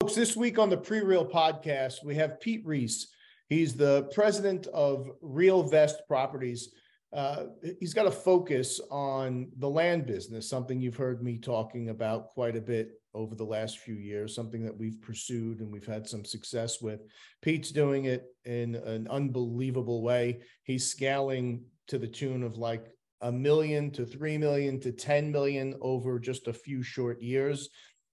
Folks, 0.00 0.14
this 0.14 0.34
week 0.34 0.58
on 0.58 0.70
the 0.70 0.78
Pre 0.78 1.00
Real 1.00 1.26
podcast, 1.26 2.02
we 2.02 2.14
have 2.14 2.40
Pete 2.40 2.62
Reese. 2.64 3.08
He's 3.50 3.74
the 3.74 4.04
president 4.14 4.66
of 4.68 5.10
ReelVest 5.22 6.06
Properties. 6.08 6.70
Uh, 7.12 7.48
he's 7.80 7.92
got 7.92 8.06
a 8.06 8.10
focus 8.10 8.80
on 8.90 9.50
the 9.58 9.68
land 9.68 10.06
business, 10.06 10.48
something 10.48 10.80
you've 10.80 10.96
heard 10.96 11.22
me 11.22 11.36
talking 11.36 11.90
about 11.90 12.28
quite 12.28 12.56
a 12.56 12.62
bit 12.62 12.92
over 13.12 13.34
the 13.34 13.44
last 13.44 13.80
few 13.80 13.96
years, 13.96 14.34
something 14.34 14.64
that 14.64 14.76
we've 14.76 15.02
pursued 15.02 15.60
and 15.60 15.70
we've 15.70 15.86
had 15.86 16.08
some 16.08 16.24
success 16.24 16.80
with. 16.80 17.00
Pete's 17.42 17.70
doing 17.70 18.06
it 18.06 18.24
in 18.46 18.76
an 18.76 19.06
unbelievable 19.08 20.02
way. 20.02 20.40
He's 20.62 20.90
scaling 20.90 21.62
to 21.88 21.98
the 21.98 22.08
tune 22.08 22.42
of 22.42 22.56
like 22.56 22.86
a 23.20 23.30
million 23.30 23.90
to 23.90 24.06
three 24.06 24.38
million 24.38 24.80
to 24.80 24.92
10 24.92 25.30
million 25.30 25.74
over 25.82 26.18
just 26.18 26.48
a 26.48 26.52
few 26.54 26.82
short 26.82 27.20
years. 27.20 27.68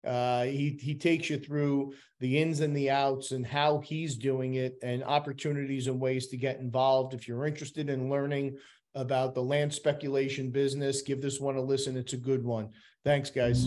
Uh, 0.04 0.44
he 0.44 0.78
he 0.80 0.94
takes 0.94 1.30
you 1.30 1.38
through 1.38 1.92
the 2.20 2.38
ins 2.38 2.60
and 2.60 2.76
the 2.76 2.90
outs 2.90 3.32
and 3.32 3.46
how 3.46 3.80
he's 3.80 4.16
doing 4.16 4.54
it 4.54 4.78
and 4.82 5.02
opportunities 5.04 5.86
and 5.86 6.00
ways 6.00 6.28
to 6.28 6.36
get 6.36 6.60
involved. 6.60 7.14
If 7.14 7.28
you're 7.28 7.46
interested 7.46 7.88
in 7.88 8.10
learning 8.10 8.56
about 8.94 9.34
the 9.34 9.42
land 9.42 9.74
speculation 9.74 10.50
business, 10.50 11.02
give 11.02 11.20
this 11.20 11.40
one 11.40 11.56
a 11.56 11.60
listen. 11.60 11.96
It's 11.96 12.12
a 12.12 12.18
good 12.18 12.44
one. 12.44 12.70
Thanks, 13.04 13.30
guys. 13.30 13.66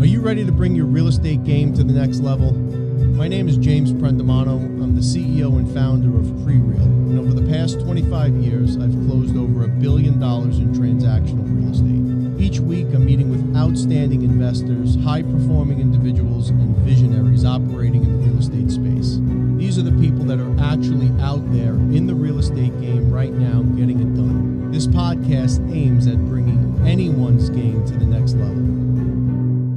Are 0.00 0.06
you 0.06 0.20
ready 0.20 0.44
to 0.46 0.52
bring 0.52 0.74
your 0.74 0.86
real 0.86 1.08
estate 1.08 1.44
game 1.44 1.74
to 1.74 1.84
the 1.84 1.92
next 1.92 2.20
level? 2.20 2.52
My 2.52 3.28
name 3.28 3.48
is 3.48 3.58
James 3.58 3.92
Prendamano. 3.92 4.56
I'm 4.82 4.94
the 4.94 5.02
CEO 5.02 5.58
and 5.58 5.70
founder 5.74 6.16
of 6.16 6.24
PreReal, 6.24 6.82
and 6.82 7.18
over 7.18 7.34
the 7.34 7.46
past 7.50 7.80
25 7.80 8.36
years, 8.36 8.78
I've 8.78 8.92
closed 9.06 9.36
over 9.36 9.64
a 9.64 9.68
billion 9.68 10.18
dollars 10.18 10.58
in 10.58 10.72
transactional 10.72 11.44
real 11.54 11.70
estate. 11.70 12.19
Each 12.40 12.58
week, 12.58 12.86
I'm 12.94 13.04
meeting 13.04 13.28
with 13.28 13.54
outstanding 13.54 14.22
investors, 14.22 14.96
high 15.04 15.20
performing 15.20 15.78
individuals, 15.78 16.48
and 16.48 16.74
visionaries 16.78 17.44
operating 17.44 18.02
in 18.02 18.18
the 18.18 18.26
real 18.26 18.38
estate 18.38 18.70
space. 18.70 19.18
These 19.58 19.78
are 19.78 19.82
the 19.82 19.92
people 20.00 20.24
that 20.24 20.40
are 20.40 20.58
actually 20.58 21.10
out 21.20 21.42
there 21.52 21.74
in 21.74 22.06
the 22.06 22.14
real 22.14 22.38
estate 22.38 22.80
game 22.80 23.12
right 23.12 23.30
now 23.30 23.60
getting 23.76 24.00
it 24.00 24.14
done. 24.14 24.70
This 24.70 24.86
podcast 24.86 25.60
aims 25.70 26.06
at 26.06 26.16
bringing 26.28 26.82
anyone's 26.88 27.50
game 27.50 27.84
to 27.84 27.92
the 27.92 28.06
next 28.06 28.36
level. 28.36 28.64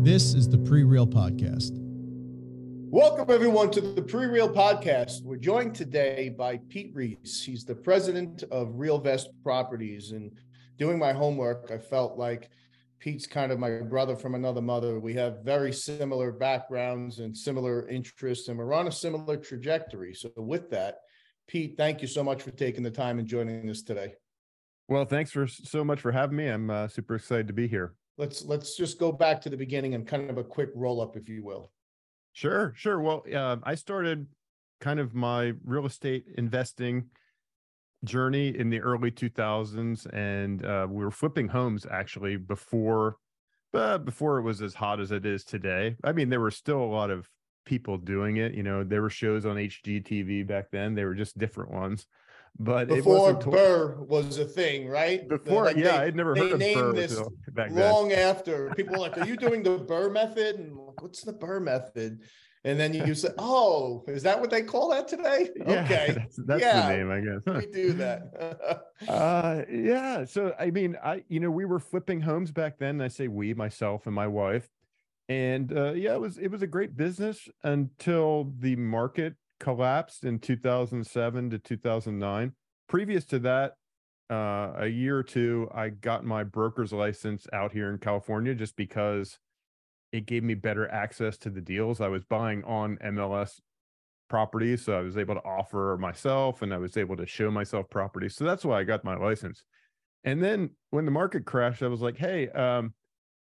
This 0.01 0.33
is 0.33 0.47
the 0.47 0.57
Pre 0.57 0.85
Real 0.85 1.05
Podcast. 1.05 1.71
Welcome, 2.93 3.29
everyone, 3.29 3.71
to 3.71 3.81
the 3.81 4.01
Pre 4.01 4.27
Real 4.27 4.47
Podcast. 4.47 5.21
We're 5.23 5.35
joined 5.35 5.75
today 5.75 6.29
by 6.29 6.59
Pete 6.69 6.91
Reese. 6.93 7.43
He's 7.43 7.65
the 7.65 7.75
president 7.75 8.43
of 8.51 8.69
ReelVest 8.75 9.25
Properties. 9.43 10.11
And 10.11 10.31
doing 10.77 10.99
my 10.99 11.13
homework, 11.13 11.71
I 11.71 11.77
felt 11.77 12.17
like 12.17 12.49
Pete's 12.99 13.27
kind 13.27 13.51
of 13.51 13.59
my 13.59 13.79
brother 13.79 14.15
from 14.15 14.35
another 14.35 14.61
mother. 14.61 14.99
We 14.99 15.13
have 15.15 15.43
very 15.43 15.73
similar 15.73 16.31
backgrounds 16.31 17.19
and 17.19 17.35
similar 17.35 17.87
interests, 17.89 18.47
and 18.47 18.57
we're 18.57 18.73
on 18.73 18.87
a 18.87 18.91
similar 18.91 19.37
trajectory. 19.37 20.13
So, 20.13 20.31
with 20.37 20.69
that, 20.69 20.99
Pete, 21.47 21.75
thank 21.75 22.01
you 22.01 22.07
so 22.07 22.23
much 22.23 22.41
for 22.41 22.51
taking 22.51 22.83
the 22.83 22.91
time 22.91 23.19
and 23.19 23.27
joining 23.27 23.69
us 23.69 23.81
today. 23.81 24.13
Well, 24.87 25.05
thanks 25.05 25.31
for 25.31 25.47
so 25.47 25.83
much 25.83 25.99
for 25.99 26.11
having 26.11 26.37
me. 26.37 26.47
I'm 26.47 26.69
uh, 26.69 26.87
super 26.87 27.15
excited 27.15 27.47
to 27.47 27.53
be 27.53 27.67
here. 27.67 27.93
Let's 28.17 28.45
let's 28.45 28.77
just 28.77 28.99
go 28.99 29.11
back 29.11 29.41
to 29.41 29.49
the 29.49 29.57
beginning 29.57 29.95
and 29.95 30.07
kind 30.07 30.29
of 30.29 30.37
a 30.37 30.43
quick 30.43 30.69
roll 30.75 31.01
up, 31.01 31.17
if 31.17 31.27
you 31.27 31.43
will. 31.43 31.71
Sure, 32.33 32.73
sure. 32.75 32.99
Well, 32.99 33.23
uh, 33.33 33.57
I 33.63 33.75
started 33.75 34.27
kind 34.81 34.99
of 34.99 35.13
my 35.13 35.53
real 35.63 35.85
estate 35.85 36.25
investing 36.37 37.09
journey 38.03 38.57
in 38.57 38.69
the 38.69 38.79
early 38.79 39.11
2000s, 39.11 40.07
and 40.13 40.65
uh, 40.65 40.87
we 40.89 41.03
were 41.03 41.11
flipping 41.11 41.47
homes 41.47 41.85
actually 41.89 42.37
before, 42.37 43.17
uh, 43.73 43.97
before 43.97 44.39
it 44.39 44.43
was 44.43 44.61
as 44.61 44.73
hot 44.73 44.99
as 44.99 45.11
it 45.11 45.25
is 45.25 45.43
today. 45.43 45.95
I 46.03 46.11
mean, 46.11 46.29
there 46.29 46.41
were 46.41 46.51
still 46.51 46.81
a 46.81 46.85
lot 46.85 47.09
of 47.09 47.29
people 47.65 47.97
doing 47.97 48.37
it. 48.37 48.53
You 48.53 48.63
know, 48.63 48.83
there 48.83 49.01
were 49.01 49.09
shows 49.09 49.45
on 49.45 49.55
HGTV 49.55 50.47
back 50.47 50.71
then. 50.71 50.95
They 50.95 51.05
were 51.05 51.15
just 51.15 51.37
different 51.37 51.71
ones. 51.71 52.05
But 52.59 52.87
before 52.87 53.33
BRRRR 53.33 54.07
was 54.07 54.37
a 54.37 54.45
thing, 54.45 54.87
right? 54.87 55.27
Before, 55.27 55.65
like 55.65 55.75
yeah, 55.75 55.97
they, 55.97 56.05
I'd 56.05 56.15
never 56.15 56.35
heard 56.35 56.51
of 56.51 56.59
BRRRR 56.59 56.95
this 56.95 57.19
back 57.51 57.71
long 57.71 58.09
then. 58.09 58.19
after. 58.19 58.71
People 58.75 58.93
were 58.93 58.99
like, 58.99 59.17
"Are 59.17 59.25
you 59.25 59.35
doing 59.35 59.63
the 59.63 59.79
BRRRR 59.79 60.13
method?" 60.13 60.55
And 60.57 60.77
like, 60.77 61.01
what's 61.01 61.21
the 61.21 61.33
BRRRR 61.33 61.63
method? 61.63 62.21
And 62.65 62.79
then 62.79 62.93
you 62.93 63.13
say, 63.13 63.29
"Oh, 63.37 64.05
is 64.07 64.23
that 64.23 64.39
what 64.39 64.49
they 64.49 64.63
call 64.63 64.89
that 64.91 65.07
today?" 65.07 65.49
Yeah, 65.67 65.83
okay, 65.83 66.13
that's, 66.15 66.35
that's 66.45 66.61
yeah, 66.61 66.87
the 66.87 66.97
name, 66.97 67.11
I 67.11 67.19
guess. 67.19 67.65
we 67.65 67.71
do 67.71 67.93
that. 68.03 68.83
uh, 69.07 69.63
yeah. 69.69 70.23
So 70.23 70.55
I 70.57 70.71
mean, 70.71 70.97
I 71.03 71.23
you 71.27 71.39
know 71.39 71.51
we 71.51 71.65
were 71.65 71.79
flipping 71.79 72.21
homes 72.21 72.51
back 72.51 72.77
then. 72.77 73.01
I 73.01 73.09
say 73.09 73.27
we, 73.27 73.53
myself 73.53 74.05
and 74.05 74.15
my 74.15 74.27
wife, 74.27 74.69
and 75.27 75.75
uh, 75.77 75.91
yeah, 75.91 76.13
it 76.13 76.21
was 76.21 76.37
it 76.37 76.47
was 76.47 76.61
a 76.61 76.67
great 76.67 76.95
business 76.95 77.49
until 77.63 78.53
the 78.59 78.77
market 78.77 79.35
collapsed 79.59 80.23
in 80.23 80.39
2007 80.39 81.49
to 81.49 81.59
2009. 81.59 82.53
Previous 82.87 83.25
to 83.25 83.39
that, 83.39 83.73
uh, 84.29 84.73
a 84.77 84.87
year 84.87 85.17
or 85.17 85.23
two, 85.23 85.69
I 85.73 85.89
got 85.89 86.23
my 86.23 86.43
broker's 86.43 86.93
license 86.93 87.47
out 87.51 87.71
here 87.71 87.89
in 87.89 87.97
California 87.97 88.55
just 88.55 88.75
because 88.75 89.39
it 90.13 90.27
gave 90.27 90.43
me 90.43 90.53
better 90.53 90.87
access 90.89 91.37
to 91.39 91.49
the 91.49 91.59
deals. 91.59 91.99
I 91.99 92.07
was 92.07 92.23
buying 92.23 92.63
on 92.65 92.97
MLS 93.03 93.59
properties, 94.29 94.85
so 94.85 94.97
I 94.97 95.01
was 95.01 95.17
able 95.17 95.33
to 95.33 95.43
offer 95.43 95.97
myself 95.99 96.61
and 96.61 96.71
I 96.71 96.77
was 96.77 96.95
able 96.97 97.17
to 97.17 97.25
show 97.25 97.49
myself 97.49 97.89
properties. 97.89 98.35
So 98.35 98.45
that's 98.45 98.63
why 98.63 98.79
I 98.79 98.83
got 98.83 99.03
my 99.03 99.17
license. 99.17 99.63
And 100.23 100.41
then 100.41 100.69
when 100.91 101.05
the 101.05 101.11
market 101.11 101.45
crashed, 101.45 101.81
I 101.81 101.87
was 101.87 102.01
like, 102.01 102.15
hey, 102.15 102.47
um, 102.49 102.93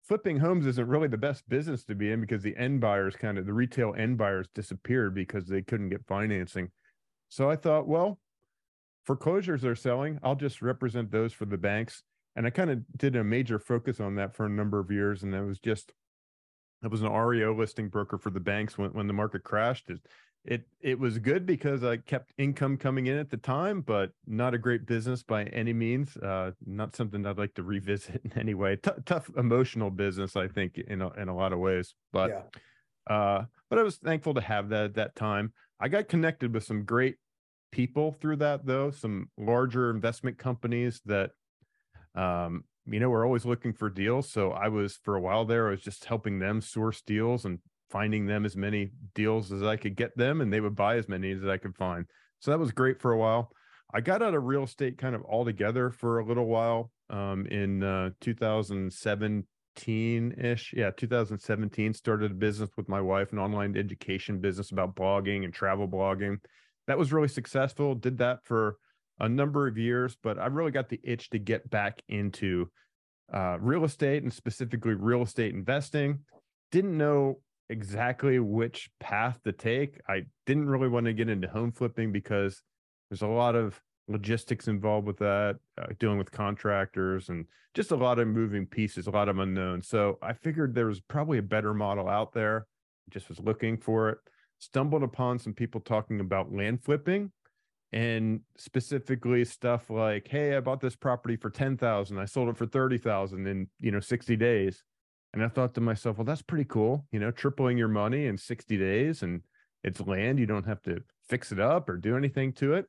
flipping 0.08 0.38
homes 0.38 0.68
isn't 0.68 0.88
really 0.88 1.08
the 1.08 1.18
best 1.18 1.50
business 1.50 1.84
to 1.86 1.96
be 1.96 2.12
in 2.12 2.22
because 2.22 2.44
the 2.44 2.56
end 2.56 2.82
buyers 2.82 3.16
kind 3.16 3.40
of 3.40 3.48
the 3.48 3.54
retail 3.54 3.96
end 3.98 4.20
buyers 4.20 4.48
disappeared 4.54 5.16
because 5.16 5.48
they 5.48 5.64
couldn't 5.64 5.90
get 5.90 6.06
financing. 6.08 6.70
So 7.30 7.50
I 7.50 7.56
thought, 7.56 7.88
well, 7.88 8.20
foreclosures 9.06 9.66
are 9.66 9.76
selling. 9.76 10.20
I'll 10.22 10.36
just 10.36 10.62
represent 10.62 11.10
those 11.10 11.34
for 11.34 11.46
the 11.46 11.58
banks. 11.58 12.04
And 12.36 12.46
I 12.46 12.52
kind 12.52 12.70
of 12.70 12.80
did 12.96 13.16
a 13.16 13.24
major 13.24 13.58
focus 13.58 14.00
on 14.00 14.16
that 14.16 14.36
for 14.36 14.46
a 14.46 14.50
number 14.50 14.80
of 14.80 14.92
years. 14.92 15.24
And 15.24 15.36
I 15.36 15.42
was 15.42 15.58
just, 15.58 15.94
I 16.84 16.88
was 16.88 17.02
an 17.02 17.12
REO 17.12 17.54
listing 17.54 17.90
broker 17.90 18.18
for 18.18 18.30
the 18.30 18.40
banks 18.40 18.78
when, 18.78 18.92
when 18.92 19.08
the 19.08 19.14
market 19.14 19.44
crashed. 19.44 19.90
It, 19.90 20.00
it 20.46 20.64
it 20.80 20.98
was 20.98 21.18
good 21.20 21.46
because 21.46 21.84
I 21.84 21.98
kept 21.98 22.32
income 22.38 22.78
coming 22.78 23.08
in 23.08 23.18
at 23.18 23.30
the 23.30 23.38
time, 23.38 23.82
but 23.82 24.12
not 24.26 24.54
a 24.54 24.58
great 24.58 24.86
business 24.86 25.22
by 25.22 25.44
any 25.46 25.74
means. 25.74 26.16
Uh, 26.18 26.52
not 26.66 26.96
something 26.96 27.26
I'd 27.26 27.38
like 27.38 27.54
to 27.56 27.64
revisit 27.64 28.22
in 28.26 28.38
any 28.38 28.54
way. 28.54 28.78
T- 28.78 28.92
tough 29.06 29.30
emotional 29.38 29.90
business, 29.90 30.36
I 30.36 30.48
think, 30.48 30.78
in 30.78 31.02
a, 31.02 31.10
in 31.14 31.28
a 31.28 31.36
lot 31.36 31.52
of 31.52 31.60
ways. 31.60 31.94
But 32.14 32.30
yeah. 32.30 33.14
uh, 33.14 33.46
but 33.70 33.80
I 33.80 33.84
was 33.84 33.98
thankful 33.98 34.34
to 34.36 34.42
have 34.42 34.70
that 34.70 34.86
at 34.86 34.94
that 34.96 35.16
time. 35.16 35.54
I 35.80 35.90
got 35.90 36.08
connected 36.08 36.54
with 36.54 36.64
some 36.64 36.84
great 36.84 37.18
people 37.72 38.14
through 38.14 38.38
that, 38.38 38.66
though. 38.66 38.92
Some 38.92 39.30
larger 39.38 39.90
investment 39.90 40.38
companies 40.38 41.02
that, 41.06 41.32
um, 42.16 42.64
you 42.92 43.00
know, 43.00 43.10
we're 43.10 43.26
always 43.26 43.46
looking 43.46 43.74
for 43.74 43.90
deals. 43.90 44.32
So 44.32 44.52
I 44.52 44.68
was 44.68 44.98
for 45.04 45.16
a 45.16 45.22
while 45.22 45.46
there. 45.46 45.68
I 45.68 45.72
was 45.72 45.82
just 45.82 46.06
helping 46.06 46.40
them 46.40 46.62
source 46.62 47.02
deals 47.02 47.46
and 47.46 47.60
finding 47.90 48.26
them 48.26 48.46
as 48.46 48.56
many 48.56 48.92
deals 49.16 49.52
as 49.52 49.64
I 49.64 49.76
could 49.76 49.96
get 49.96 50.16
them, 50.18 50.42
and 50.42 50.54
they 50.54 50.60
would 50.60 50.76
buy 50.76 50.98
as 50.98 51.10
many 51.10 51.32
as 51.32 51.46
I 51.46 51.58
could 51.58 51.76
find. 51.76 52.06
So 52.40 52.52
that 52.52 52.60
was 52.60 52.72
great 52.72 53.02
for 53.02 53.12
a 53.12 53.18
while. 53.18 53.52
I 53.94 54.02
got 54.02 54.22
out 54.22 54.36
of 54.36 54.44
real 54.44 54.64
estate 54.64 54.98
kind 54.98 55.16
of 55.16 55.24
altogether 55.24 55.90
for 55.90 56.20
a 56.20 56.26
little 56.26 56.46
while 56.46 56.92
um, 57.10 57.48
in 57.48 57.84
uh, 57.84 58.12
2017 58.22 60.36
ish. 60.40 60.74
Yeah, 60.76 60.92
2017. 60.96 61.94
Started 61.94 62.32
a 62.32 62.36
business 62.36 62.70
with 62.78 62.88
my 62.88 63.02
wife, 63.02 63.34
an 63.34 63.40
online 63.40 63.76
education 63.76 64.40
business 64.40 64.72
about 64.72 64.96
blogging 64.96 65.44
and 65.44 65.54
travel 65.54 65.88
blogging. 65.88 66.38
That 66.88 67.00
was 67.00 67.12
really 67.12 67.28
successful. 67.28 67.96
Did 67.96 68.20
that 68.20 68.40
for 68.44 68.78
a 69.20 69.30
number 69.30 69.68
of 69.68 69.78
years, 69.78 70.18
but 70.22 70.40
I 70.40 70.48
really 70.48 70.72
got 70.72 70.90
the 70.90 71.00
itch 71.04 71.30
to 71.32 71.40
get 71.40 71.70
back 71.70 72.02
into 72.08 72.70
uh, 73.34 73.58
real 73.60 73.84
estate 73.84 74.24
and 74.24 74.34
specifically 74.34 74.94
real 74.94 75.22
estate 75.22 75.54
investing. 75.54 76.20
Didn't 76.72 76.98
know 76.98 77.40
exactly 77.70 78.40
which 78.40 78.90
path 79.00 79.40
to 79.44 79.52
take. 79.52 80.00
I 80.08 80.24
didn't 80.46 80.70
really 80.70 80.88
want 80.88 81.06
to 81.06 81.14
get 81.14 81.30
into 81.30 81.48
home 81.48 81.72
flipping 81.72 82.12
because 82.12 82.62
there's 83.10 83.22
a 83.22 83.28
lot 83.28 83.56
of 83.56 83.80
logistics 84.08 84.68
involved 84.68 85.06
with 85.06 85.18
that, 85.20 85.58
uh, 85.80 85.88
dealing 86.00 86.18
with 86.18 86.32
contractors 86.32 87.30
and 87.30 87.46
just 87.76 87.92
a 87.92 87.96
lot 87.96 88.20
of 88.20 88.28
moving 88.28 88.66
pieces, 88.66 89.06
a 89.06 89.12
lot 89.12 89.30
of 89.30 89.38
unknowns. 89.38 89.88
So 89.88 90.18
I 90.22 90.34
figured 90.34 90.74
there 90.74 90.88
was 90.88 91.00
probably 91.00 91.38
a 91.38 91.44
better 91.44 91.74
model 91.74 92.10
out 92.10 92.34
there. 92.34 92.66
Just 93.12 93.30
was 93.30 93.40
looking 93.40 93.78
for 93.78 94.10
it. 94.10 94.18
Stumbled 94.58 95.04
upon 95.04 95.40
some 95.40 95.54
people 95.54 95.82
talking 95.82 96.20
about 96.20 96.52
land 96.52 96.84
flipping 96.84 97.32
and 97.92 98.42
specifically 98.58 99.46
stuff 99.46 99.90
like, 99.90 100.28
"Hey, 100.28 100.56
I 100.56 100.60
bought 100.60 100.82
this 100.82 100.96
property 100.96 101.36
for 101.36 101.50
ten 101.50 101.78
thousand. 101.78 102.20
I 102.20 102.26
sold 102.26 102.50
it 102.50 102.58
for 102.58 102.66
thirty 102.66 102.98
thousand 102.98 103.48
in 103.48 103.68
you 103.80 103.92
know 103.92 104.00
sixty 104.00 104.36
days." 104.36 104.84
And 105.34 105.44
I 105.44 105.48
thought 105.48 105.76
to 105.76 105.82
myself, 105.82 106.18
well, 106.18 106.26
that's 106.26 106.42
pretty 106.42 106.66
cool. 106.66 107.06
You 107.12 107.20
know, 107.20 107.32
tripling 107.32 107.78
your 107.78 107.88
money 107.88 108.26
in 108.26 108.38
60 108.38 108.78
days 108.78 109.22
and 109.22 109.42
it's 109.84 110.02
land. 110.02 110.40
You 110.40 110.46
don't 110.46 110.66
have 110.66 110.82
to 110.84 111.04
fix 111.28 111.52
it 111.52 111.60
up 111.60 111.88
or 111.88 111.98
do 111.98 112.18
anything 112.18 112.54
to 112.54 112.74
it. 112.74 112.86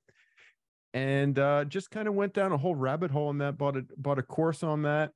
And 0.93 1.38
uh, 1.38 1.64
just 1.67 1.91
kind 1.91 2.08
of 2.08 2.14
went 2.14 2.32
down 2.32 2.52
a 2.52 2.56
whole 2.56 2.75
rabbit 2.75 3.11
hole 3.11 3.31
in 3.31 3.38
that, 3.38 3.58
bought 3.58 3.76
a, 3.76 3.85
bought 3.97 4.19
a 4.19 4.23
course 4.23 4.62
on 4.62 4.82
that. 4.82 5.12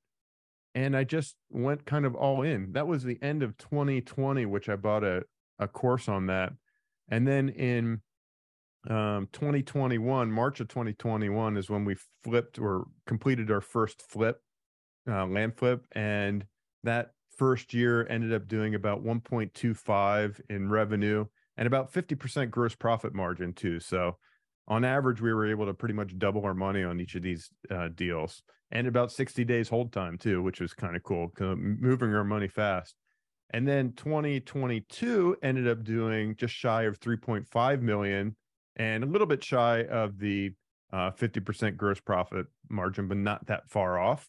And 0.75 0.97
I 0.97 1.05
just 1.05 1.37
went 1.51 1.87
kind 1.87 2.05
of 2.05 2.15
all 2.15 2.43
in. 2.43 2.73
That 2.73 2.87
was 2.87 3.05
the 3.05 3.19
end 3.23 3.43
of 3.43 3.57
2020, 3.57 4.45
which 4.47 4.69
I 4.69 4.77
bought 4.77 5.05
a, 5.05 5.23
a 5.59 5.67
course 5.67 6.09
on 6.09 6.27
that. 6.27 6.53
And 7.09 7.27
then 7.27 7.49
in 7.49 8.03
um, 8.89 9.29
2021, 9.33 10.31
March 10.31 10.61
of 10.61 10.69
2021 10.69 11.57
is 11.57 11.71
when 11.71 11.85
we 11.85 11.97
flipped 12.23 12.59
or 12.59 12.87
completed 13.07 13.51
our 13.51 13.61
first 13.61 14.03
flip, 14.03 14.41
uh, 15.09 15.27
land 15.27 15.57
flip. 15.57 15.87
And 15.93 16.45
that 16.83 17.11
first 17.37 17.73
year 17.73 18.07
ended 18.09 18.33
up 18.33 18.47
doing 18.47 18.75
about 18.75 19.05
1.25 19.05 20.41
in 20.51 20.69
revenue 20.69 21.25
and 21.57 21.67
about 21.67 21.93
50% 21.93 22.51
gross 22.51 22.75
profit 22.75 23.15
margin 23.15 23.53
too. 23.53 23.81
So 23.81 24.19
on 24.69 24.85
average, 24.85 25.21
we 25.21 25.33
were 25.33 25.47
able 25.47 25.67
to 25.67 25.75
pretty 25.75 25.95
much 25.95 26.19
double 26.19 26.45
our 26.45 26.55
money 26.55 26.83
on 26.83 27.01
each 27.01 27.15
of 27.15 27.23
these 27.23 27.51
uh, 27.71 27.89
deals 27.95 28.43
and 28.71 28.87
about 28.87 29.13
60 29.13 29.45
days 29.45 29.69
hold 29.69 29.93
time 29.93 30.19
too, 30.19 30.43
which 30.43 30.61
was 30.61 30.75
kind 30.75 30.97
of 30.97 31.03
cool, 31.03 31.31
moving 31.39 32.15
our 32.15 32.25
money 32.25 32.49
fast. 32.49 32.97
And 33.51 33.69
then 33.69 33.93
2022 33.93 35.37
ended 35.43 35.69
up 35.69 35.85
doing 35.85 36.35
just 36.35 36.55
shy 36.55 36.85
of 36.85 36.99
3.5 36.99 37.81
million 37.83 38.37
and 38.77 39.05
a 39.05 39.07
little 39.07 39.27
bit 39.27 39.43
shy 39.43 39.85
of 39.85 40.19
the 40.19 40.53
uh, 40.93 41.11
50% 41.11 41.77
gross 41.77 42.01
profit 42.01 42.47
margin, 42.69 43.09
but 43.09 43.17
not 43.17 43.47
that 43.47 43.69
far 43.69 43.99
off. 43.99 44.29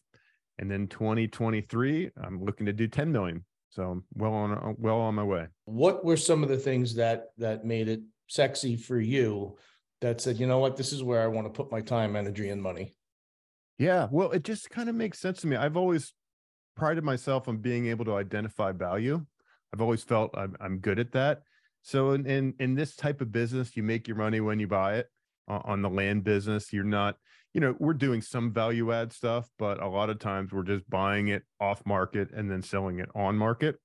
And 0.58 0.70
then 0.70 0.88
2023, 0.88 2.10
I'm 2.22 2.42
looking 2.42 2.66
to 2.66 2.72
do 2.72 2.88
10 2.88 3.12
million. 3.12 3.44
So 3.70 3.82
I'm 3.82 4.04
well 4.14 4.32
on 4.32 4.52
uh, 4.52 4.72
well 4.78 4.96
on 5.00 5.14
my 5.14 5.22
way. 5.22 5.48
What 5.66 6.02
were 6.04 6.16
some 6.16 6.42
of 6.42 6.48
the 6.48 6.56
things 6.56 6.94
that 6.94 7.26
that 7.36 7.66
made 7.66 7.88
it 7.88 8.00
sexy 8.26 8.74
for 8.76 8.98
you 8.98 9.58
that 10.00 10.20
said, 10.20 10.38
you 10.38 10.46
know 10.46 10.58
what, 10.58 10.76
this 10.76 10.92
is 10.92 11.02
where 11.02 11.22
I 11.22 11.26
want 11.26 11.46
to 11.46 11.52
put 11.52 11.70
my 11.70 11.80
time, 11.82 12.16
energy, 12.16 12.48
and 12.48 12.62
money? 12.62 12.94
Yeah, 13.78 14.08
well, 14.10 14.30
it 14.30 14.44
just 14.44 14.70
kind 14.70 14.88
of 14.88 14.94
makes 14.94 15.18
sense 15.18 15.40
to 15.42 15.46
me. 15.46 15.56
I've 15.56 15.76
always 15.76 16.14
prided 16.74 17.04
myself 17.04 17.48
on 17.48 17.58
being 17.58 17.86
able 17.86 18.06
to 18.06 18.16
identify 18.16 18.72
value. 18.72 19.24
I've 19.74 19.82
always 19.82 20.02
felt 20.02 20.36
I'm, 20.36 20.56
I'm 20.60 20.78
good 20.78 20.98
at 20.98 21.12
that. 21.12 21.42
So 21.86 22.10
in, 22.10 22.26
in, 22.26 22.54
in 22.58 22.74
this 22.74 22.96
type 22.96 23.20
of 23.20 23.30
business, 23.30 23.76
you 23.76 23.84
make 23.84 24.08
your 24.08 24.16
money 24.16 24.40
when 24.40 24.58
you 24.58 24.66
buy 24.66 24.96
it. 24.96 25.06
Uh, 25.48 25.60
on 25.62 25.80
the 25.80 25.88
land 25.88 26.24
business, 26.24 26.72
you're 26.72 26.82
not, 26.82 27.14
you 27.54 27.60
know, 27.60 27.76
we're 27.78 27.94
doing 27.94 28.20
some 28.20 28.52
value 28.52 28.92
add 28.92 29.12
stuff, 29.12 29.48
but 29.60 29.80
a 29.80 29.86
lot 29.86 30.10
of 30.10 30.18
times 30.18 30.52
we're 30.52 30.64
just 30.64 30.90
buying 30.90 31.28
it 31.28 31.44
off 31.60 31.86
market 31.86 32.32
and 32.32 32.50
then 32.50 32.60
selling 32.60 32.98
it 32.98 33.08
on 33.14 33.38
market. 33.38 33.76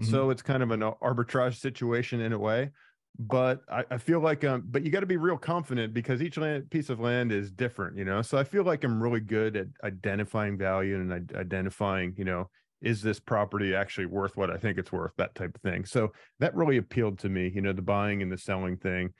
Mm-hmm. 0.00 0.10
So 0.10 0.30
it's 0.30 0.40
kind 0.40 0.62
of 0.62 0.70
an 0.70 0.80
arbitrage 0.80 1.56
situation 1.56 2.22
in 2.22 2.32
a 2.32 2.38
way 2.38 2.70
but 3.18 3.60
I, 3.70 3.84
I, 3.90 3.98
feel 3.98 4.20
like 4.20 4.42
um 4.42 4.64
but 4.66 4.82
you 4.82 4.90
got 4.90 5.00
to 5.00 5.06
be 5.06 5.18
real 5.18 5.36
confident 5.36 5.92
because 5.92 6.22
each 6.22 6.38
land 6.38 6.70
piece 6.70 6.88
of 6.88 6.98
land 6.98 7.30
is 7.30 7.50
different 7.50 7.96
you 7.96 8.06
know 8.06 8.22
so 8.22 8.38
i 8.38 8.44
feel 8.44 8.64
like 8.64 8.84
i'm 8.84 9.02
really 9.02 9.20
good 9.20 9.54
at 9.54 9.66
identifying 9.84 10.56
value 10.56 10.96
and 10.96 11.30
identifying 11.34 12.14
you 12.16 12.24
know 12.24 12.48
is 12.82 13.02
this 13.02 13.20
property 13.20 13.74
actually 13.74 14.06
worth 14.06 14.36
what 14.36 14.50
i 14.50 14.56
think 14.56 14.78
it's 14.78 14.92
worth? 14.92 15.12
That 15.16 15.34
type 15.34 15.54
of 15.54 15.62
thing. 15.62 15.84
So 15.84 16.12
that 16.40 16.54
really 16.54 16.76
appealed 16.76 17.18
to 17.20 17.28
me 17.28 17.50
you 17.54 17.60
know 17.60 17.72
the 17.72 17.82
buying 17.82 18.22
and 18.22 18.30
the 18.30 18.38
selling 18.38 18.76
thing. 18.76 19.10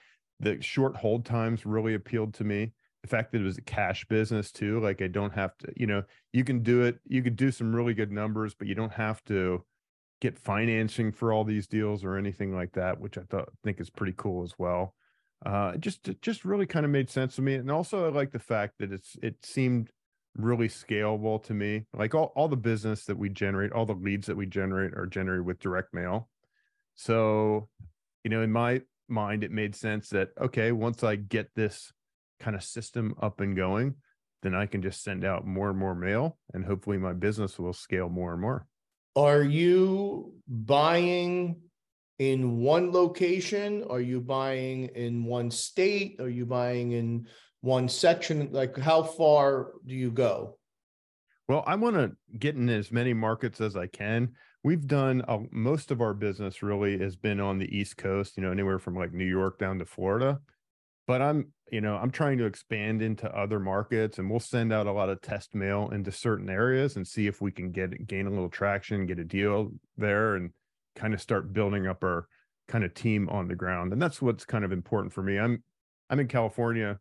The 0.40 0.60
short 0.60 0.96
hold 0.96 1.24
times 1.24 1.64
really 1.64 1.94
appealed 1.94 2.34
to 2.34 2.44
me. 2.44 2.72
The 3.02 3.08
fact 3.08 3.32
that 3.32 3.40
it 3.40 3.44
was 3.44 3.58
a 3.58 3.62
cash 3.62 4.04
business 4.08 4.52
too 4.52 4.78
like 4.78 5.02
i 5.02 5.08
don't 5.08 5.32
have 5.32 5.56
to 5.58 5.72
you 5.76 5.88
know 5.88 6.04
you 6.32 6.44
can 6.44 6.62
do 6.62 6.82
it 6.82 7.00
you 7.04 7.20
could 7.20 7.34
do 7.34 7.50
some 7.50 7.74
really 7.74 7.94
good 7.94 8.12
numbers 8.12 8.54
but 8.54 8.68
you 8.68 8.76
don't 8.76 8.92
have 8.92 9.24
to 9.24 9.64
get 10.22 10.38
financing 10.38 11.10
for 11.10 11.32
all 11.32 11.42
these 11.42 11.66
deals 11.66 12.04
or 12.04 12.16
anything 12.16 12.54
like 12.54 12.72
that, 12.74 13.00
which 13.00 13.18
I 13.18 13.22
thought 13.22 13.48
think 13.64 13.80
is 13.80 13.90
pretty 13.90 14.14
cool 14.16 14.44
as 14.44 14.54
well. 14.56 14.94
Uh, 15.44 15.76
just 15.76 16.08
just 16.22 16.44
really 16.44 16.64
kind 16.64 16.86
of 16.86 16.92
made 16.92 17.10
sense 17.10 17.34
to 17.34 17.42
me, 17.42 17.56
and 17.56 17.70
also 17.70 18.06
I 18.06 18.10
like 18.10 18.30
the 18.30 18.38
fact 18.38 18.74
that 18.78 18.92
it's 18.92 19.16
it 19.20 19.44
seemed 19.44 19.90
really 20.36 20.68
scalable 20.68 21.42
to 21.44 21.54
me. 21.54 21.86
Like 21.92 22.14
all 22.14 22.32
all 22.36 22.48
the 22.48 22.56
business 22.56 23.04
that 23.04 23.18
we 23.18 23.28
generate, 23.28 23.72
all 23.72 23.86
the 23.86 23.94
leads 23.94 24.26
that 24.26 24.36
we 24.36 24.46
generate 24.46 24.94
are 24.94 25.06
generated 25.06 25.46
with 25.46 25.58
direct 25.58 25.92
mail. 25.92 26.28
So, 26.94 27.68
you 28.24 28.30
know, 28.30 28.42
in 28.42 28.52
my 28.52 28.82
mind, 29.08 29.44
it 29.44 29.50
made 29.50 29.74
sense 29.74 30.08
that 30.10 30.30
okay, 30.40 30.72
once 30.72 31.02
I 31.02 31.16
get 31.16 31.50
this 31.54 31.92
kind 32.40 32.56
of 32.56 32.62
system 32.62 33.14
up 33.20 33.40
and 33.40 33.56
going, 33.56 33.96
then 34.42 34.54
I 34.54 34.66
can 34.66 34.82
just 34.82 35.02
send 35.02 35.24
out 35.24 35.46
more 35.46 35.70
and 35.70 35.78
more 35.78 35.94
mail, 35.94 36.38
and 36.52 36.64
hopefully 36.64 36.98
my 36.98 37.12
business 37.12 37.58
will 37.58 37.72
scale 37.72 38.08
more 38.08 38.32
and 38.32 38.40
more. 38.40 38.66
Are 39.14 39.42
you 39.42 40.34
buying 40.48 41.60
in 42.18 42.58
one 42.58 42.92
location? 42.92 43.84
Are 43.90 44.00
you 44.00 44.20
buying 44.20 44.86
in 44.94 45.24
one 45.24 45.50
state? 45.50 46.16
Are 46.20 46.28
you 46.28 46.46
buying 46.46 46.92
in 46.92 47.26
one 47.62 47.88
section? 47.88 48.50
Like, 48.52 48.76
how 48.76 49.02
far 49.02 49.72
do 49.86 49.94
you 49.94 50.10
go? 50.10 50.58
Well, 51.48 51.64
I 51.66 51.74
want 51.74 51.96
to 51.96 52.12
get 52.38 52.54
in 52.54 52.68
as 52.68 52.92
many 52.92 53.14
markets 53.14 53.60
as 53.60 53.76
I 53.76 53.86
can. 53.86 54.32
We've 54.62 54.86
done 54.86 55.22
uh, 55.26 55.38
most 55.50 55.90
of 55.90 56.00
our 56.00 56.14
business 56.14 56.62
really 56.62 56.98
has 56.98 57.16
been 57.16 57.40
on 57.40 57.58
the 57.58 57.76
East 57.76 57.96
Coast, 57.96 58.36
you 58.36 58.42
know, 58.42 58.52
anywhere 58.52 58.78
from 58.78 58.94
like 58.94 59.12
New 59.12 59.24
York 59.24 59.58
down 59.58 59.78
to 59.80 59.84
Florida 59.84 60.38
but 61.06 61.20
I'm, 61.20 61.52
you 61.70 61.80
know, 61.80 61.96
I'm 61.96 62.10
trying 62.10 62.38
to 62.38 62.44
expand 62.44 63.02
into 63.02 63.30
other 63.36 63.58
markets 63.58 64.18
and 64.18 64.30
we'll 64.30 64.40
send 64.40 64.72
out 64.72 64.86
a 64.86 64.92
lot 64.92 65.08
of 65.08 65.20
test 65.20 65.54
mail 65.54 65.90
into 65.92 66.12
certain 66.12 66.48
areas 66.48 66.96
and 66.96 67.06
see 67.06 67.26
if 67.26 67.40
we 67.40 67.50
can 67.50 67.72
get 67.72 68.06
gain 68.06 68.26
a 68.26 68.30
little 68.30 68.48
traction, 68.48 69.06
get 69.06 69.18
a 69.18 69.24
deal 69.24 69.72
there 69.96 70.36
and 70.36 70.50
kind 70.94 71.14
of 71.14 71.20
start 71.20 71.52
building 71.52 71.86
up 71.86 72.04
our 72.04 72.28
kind 72.68 72.84
of 72.84 72.94
team 72.94 73.28
on 73.30 73.48
the 73.48 73.54
ground. 73.54 73.92
And 73.92 74.00
that's 74.00 74.22
what's 74.22 74.44
kind 74.44 74.64
of 74.64 74.72
important 74.72 75.12
for 75.12 75.22
me. 75.22 75.38
I'm 75.38 75.62
I'm 76.08 76.20
in 76.20 76.28
California 76.28 76.98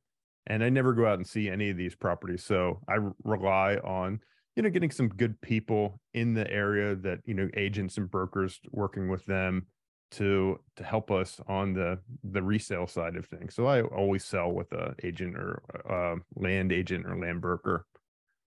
and 0.47 0.63
I 0.63 0.69
never 0.69 0.93
go 0.93 1.05
out 1.05 1.17
and 1.17 1.27
see 1.27 1.49
any 1.49 1.69
of 1.69 1.77
these 1.77 1.95
properties. 1.95 2.43
So 2.43 2.79
I 2.87 2.97
rely 3.23 3.75
on, 3.77 4.19
you 4.55 4.63
know, 4.63 4.69
getting 4.69 4.91
some 4.91 5.09
good 5.09 5.39
people 5.41 5.99
in 6.13 6.33
the 6.33 6.49
area 6.51 6.95
that, 6.95 7.19
you 7.25 7.33
know, 7.33 7.49
agents 7.55 7.97
and 7.97 8.09
brokers 8.09 8.59
working 8.71 9.09
with 9.09 9.25
them 9.25 9.67
to 10.11 10.59
to 10.75 10.83
help 10.83 11.09
us 11.09 11.39
on 11.47 11.73
the 11.73 11.97
the 12.23 12.43
resale 12.43 12.87
side 12.87 13.15
of 13.15 13.25
things. 13.27 13.55
So 13.55 13.65
I 13.67 13.81
always 13.81 14.25
sell 14.25 14.51
with 14.51 14.71
a 14.73 14.93
agent 15.03 15.37
or 15.37 15.61
a 15.89 16.15
land 16.35 16.71
agent 16.71 17.05
or 17.05 17.17
land 17.17 17.39
broker. 17.41 17.85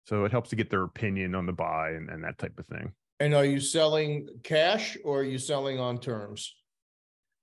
So 0.07 0.25
it 0.25 0.33
helps 0.33 0.51
to 0.51 0.57
get 0.57 0.71
their 0.71 0.83
opinion 0.83 1.35
on 1.35 1.47
the 1.47 1.53
buy 1.53 1.91
and, 1.91 2.09
and 2.09 2.25
that 2.25 2.39
type 2.39 2.59
of 2.59 2.67
thing. 2.67 2.93
And 3.21 3.35
are 3.35 3.45
you 3.45 3.61
selling 3.61 4.27
cash 4.43 4.97
or 5.05 5.21
are 5.21 5.25
you 5.25 5.39
selling 5.39 5.79
on 5.79 5.99
terms? 5.99 6.57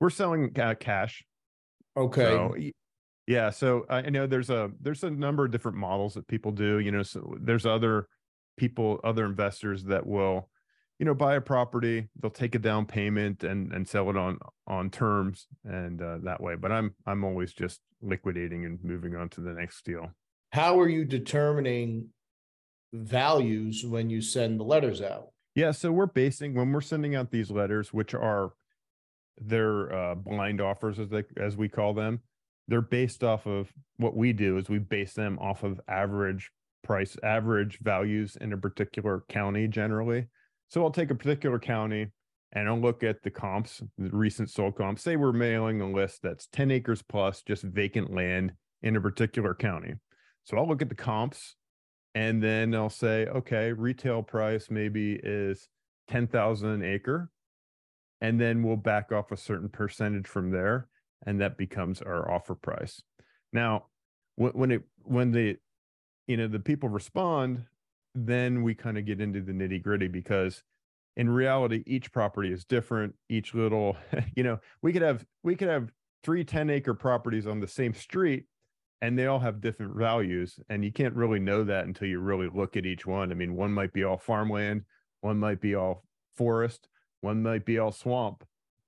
We're 0.01 0.09
selling 0.09 0.51
uh, 0.59 0.75
cash. 0.77 1.23
Okay. 1.95 2.21
So, 2.21 2.55
yeah. 3.29 3.51
So 3.51 3.85
I 3.89 4.01
know 4.09 4.25
there's 4.25 4.49
a 4.49 4.71
there's 4.81 5.03
a 5.03 5.09
number 5.11 5.45
of 5.45 5.51
different 5.51 5.77
models 5.77 6.15
that 6.15 6.27
people 6.27 6.51
do. 6.51 6.79
You 6.79 6.91
know, 6.91 7.03
so 7.03 7.37
there's 7.39 7.67
other 7.67 8.07
people, 8.57 8.99
other 9.03 9.23
investors 9.23 9.83
that 9.83 10.05
will 10.05 10.49
you 10.97 11.05
know 11.05 11.13
buy 11.13 11.35
a 11.35 11.41
property 11.41 12.09
they'll 12.21 12.29
take 12.29 12.55
a 12.55 12.59
down 12.59 12.85
payment 12.85 13.43
and 13.43 13.71
and 13.71 13.87
sell 13.87 14.09
it 14.09 14.17
on 14.17 14.37
on 14.67 14.89
terms 14.89 15.47
and 15.63 16.01
uh, 16.01 16.17
that 16.23 16.41
way 16.41 16.55
but 16.55 16.71
i'm 16.71 16.93
i'm 17.07 17.23
always 17.23 17.53
just 17.53 17.79
liquidating 18.01 18.65
and 18.65 18.83
moving 18.83 19.15
on 19.15 19.29
to 19.29 19.39
the 19.39 19.53
next 19.53 19.85
deal 19.85 20.11
how 20.51 20.79
are 20.79 20.89
you 20.89 21.05
determining 21.05 22.07
values 22.91 23.85
when 23.85 24.09
you 24.09 24.21
send 24.21 24.59
the 24.59 24.63
letters 24.63 25.01
out 25.01 25.29
yeah 25.55 25.71
so 25.71 25.89
we're 25.89 26.05
basing 26.05 26.53
when 26.53 26.71
we're 26.71 26.81
sending 26.81 27.15
out 27.15 27.31
these 27.31 27.49
letters 27.49 27.93
which 27.93 28.13
are 28.13 28.51
their 29.37 29.93
uh, 29.93 30.15
blind 30.15 30.59
offers 30.59 30.99
as 30.99 31.07
they 31.09 31.23
as 31.37 31.55
we 31.55 31.69
call 31.69 31.93
them 31.93 32.19
they're 32.69 32.81
based 32.81 33.23
off 33.23 33.45
of 33.45 33.71
what 33.97 34.15
we 34.15 34.31
do 34.31 34.57
is 34.57 34.69
we 34.69 34.79
base 34.79 35.13
them 35.13 35.37
off 35.39 35.63
of 35.63 35.81
average 35.87 36.51
price 36.83 37.17
average 37.23 37.77
values 37.81 38.37
in 38.39 38.53
a 38.53 38.57
particular 38.57 39.25
county 39.27 39.67
generally 39.67 40.27
so 40.69 40.83
I'll 40.83 40.91
take 40.91 41.09
a 41.09 41.15
particular 41.15 41.59
county 41.59 42.07
and 42.53 42.67
I'll 42.67 42.79
look 42.79 43.03
at 43.03 43.21
the 43.23 43.31
comps, 43.31 43.81
the 43.97 44.09
recent 44.11 44.49
sold 44.49 44.77
comps. 44.77 45.03
Say 45.03 45.15
we're 45.15 45.31
mailing 45.31 45.81
a 45.81 45.91
list 45.91 46.21
that's 46.23 46.47
10 46.47 46.71
acres 46.71 47.01
plus 47.01 47.41
just 47.41 47.63
vacant 47.63 48.13
land 48.13 48.53
in 48.81 48.95
a 48.95 49.01
particular 49.01 49.53
county. 49.53 49.95
So 50.45 50.57
I'll 50.57 50.67
look 50.67 50.81
at 50.81 50.89
the 50.89 50.95
comps 50.95 51.55
and 52.15 52.41
then 52.41 52.73
I'll 52.73 52.89
say, 52.89 53.25
okay, 53.27 53.73
retail 53.73 54.23
price 54.23 54.67
maybe 54.69 55.19
is 55.21 55.67
10,000 56.07 56.69
an 56.69 56.83
acre. 56.83 57.29
And 58.21 58.39
then 58.39 58.63
we'll 58.63 58.75
back 58.75 59.11
off 59.11 59.31
a 59.31 59.37
certain 59.37 59.69
percentage 59.69 60.27
from 60.27 60.51
there. 60.51 60.87
And 61.25 61.41
that 61.41 61.57
becomes 61.57 62.01
our 62.01 62.31
offer 62.31 62.55
price. 62.55 63.01
Now, 63.51 63.85
when 64.35 64.71
it, 64.71 64.83
when 65.03 65.31
the, 65.31 65.57
you 66.27 66.37
know, 66.37 66.47
the 66.47 66.59
people 66.59 66.87
respond, 66.87 67.65
then 68.15 68.63
we 68.63 68.73
kind 68.73 68.97
of 68.97 69.05
get 69.05 69.21
into 69.21 69.41
the 69.41 69.51
nitty 69.51 69.81
gritty 69.81 70.07
because 70.07 70.63
in 71.15 71.29
reality 71.29 71.83
each 71.85 72.11
property 72.11 72.51
is 72.51 72.65
different. 72.65 73.13
Each 73.29 73.53
little 73.53 73.97
you 74.35 74.43
know 74.43 74.59
we 74.81 74.93
could 74.93 75.01
have 75.01 75.25
we 75.43 75.55
could 75.55 75.67
have 75.67 75.91
three 76.23 76.43
10 76.43 76.69
acre 76.69 76.93
properties 76.93 77.47
on 77.47 77.59
the 77.59 77.67
same 77.67 77.93
street 77.93 78.45
and 79.01 79.17
they 79.17 79.27
all 79.27 79.39
have 79.39 79.61
different 79.61 79.95
values. 79.95 80.59
And 80.69 80.83
you 80.83 80.91
can't 80.91 81.15
really 81.15 81.39
know 81.39 81.63
that 81.63 81.85
until 81.85 82.07
you 82.07 82.19
really 82.19 82.49
look 82.53 82.75
at 82.75 82.85
each 82.85 83.05
one. 83.05 83.31
I 83.31 83.35
mean 83.35 83.55
one 83.55 83.73
might 83.73 83.93
be 83.93 84.03
all 84.03 84.17
farmland 84.17 84.83
one 85.21 85.37
might 85.37 85.61
be 85.61 85.75
all 85.75 86.03
forest 86.35 86.87
one 87.21 87.43
might 87.43 87.65
be 87.65 87.77
all 87.79 87.91
swamp 87.91 88.45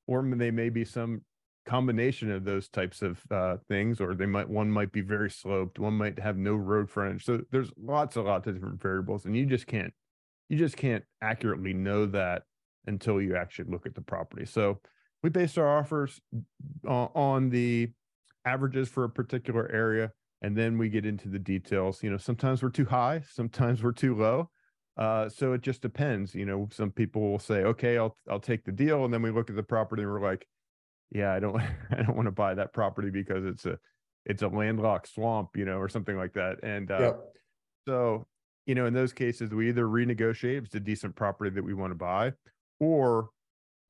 or 0.08 0.24
they 0.24 0.52
may 0.52 0.70
be 0.70 0.86
some 0.86 1.22
combination 1.66 2.32
of 2.32 2.44
those 2.44 2.68
types 2.70 3.02
of 3.02 3.20
uh, 3.32 3.58
things, 3.68 4.02
or 4.02 4.16
they 4.16 4.26
might 4.26 4.50
one 4.50 4.70
might 4.70 4.92
be 4.92 5.02
very 5.02 5.30
sloped, 5.30 5.80
one 5.80 5.94
might 5.94 6.20
have 6.20 6.38
no 6.38 6.56
road 6.56 6.90
frontage. 6.90 7.26
So 7.26 7.42
there's 7.52 7.72
lots 7.82 8.16
and 8.16 8.26
lots 8.26 8.48
of 8.48 8.56
different 8.56 8.82
variables, 8.82 9.26
and 9.26 9.36
you 9.36 9.46
just 9.46 9.68
can't 9.68 9.94
you 10.50 10.58
just 10.58 10.76
can't 10.76 11.04
accurately 11.22 11.74
know 11.74 12.06
that 12.08 12.44
until 12.88 13.22
you 13.22 13.36
actually 13.36 13.70
look 13.70 13.86
at 13.86 13.96
the 13.96 14.02
property. 14.02 14.46
So 14.46 14.80
we 15.24 15.30
base 15.30 15.58
our 15.58 15.80
offers 15.80 16.20
uh, 16.88 17.08
on 17.16 17.50
the 17.50 17.90
averages 18.46 18.90
for 18.90 19.04
a 19.04 19.10
particular 19.10 19.70
area 19.72 20.12
and 20.42 20.58
then 20.58 20.78
we 20.78 20.90
get 20.90 21.06
into 21.06 21.30
the 21.30 21.40
details 21.40 22.02
you 22.02 22.10
know 22.10 22.18
sometimes 22.18 22.64
we're 22.64 22.70
too 22.70 22.86
high 22.86 23.22
sometimes 23.32 23.84
we're 23.84 23.92
too 23.92 24.16
low 24.16 24.50
uh, 24.98 25.30
so 25.30 25.54
it 25.54 25.62
just 25.62 25.82
depends 25.82 26.34
you 26.34 26.46
know 26.46 26.68
some 26.72 26.92
people 26.92 27.22
will 27.22 27.40
say 27.40 27.64
okay 27.64 27.98
i'll 27.98 28.16
i'll 28.30 28.40
take 28.40 28.64
the 28.66 28.72
deal 28.72 29.06
and 29.06 29.14
then 29.14 29.22
we 29.22 29.32
look 29.32 29.50
at 29.50 29.56
the 29.56 29.64
property 29.64 30.02
and 30.02 30.12
we're 30.12 30.22
like 30.22 30.48
yeah 31.12 31.34
i 31.34 31.40
don't 31.40 31.56
i 31.92 32.02
don't 32.02 32.16
want 32.16 32.28
to 32.28 32.32
buy 32.32 32.54
that 32.54 32.74
property 32.74 33.10
because 33.10 33.46
it's 33.46 33.66
a 33.66 33.78
it's 34.26 34.44
a 34.44 34.48
landlocked 34.48 35.12
swamp 35.14 35.50
you 35.56 35.66
know 35.66 35.78
or 35.78 35.90
something 35.90 36.18
like 36.18 36.34
that 36.34 36.58
and 36.64 36.92
uh, 36.92 37.00
yep. 37.00 37.20
so 37.88 38.26
you 38.66 38.76
know 38.76 38.86
in 38.86 38.94
those 38.94 39.14
cases 39.14 39.52
we 39.52 39.70
either 39.70 39.86
renegotiate 39.86 40.58
if 40.58 40.66
it's 40.66 40.76
a 40.76 40.80
decent 40.80 41.16
property 41.16 41.50
that 41.50 41.64
we 41.64 41.74
want 41.74 41.92
to 41.92 41.96
buy 41.96 42.32
or 42.80 43.30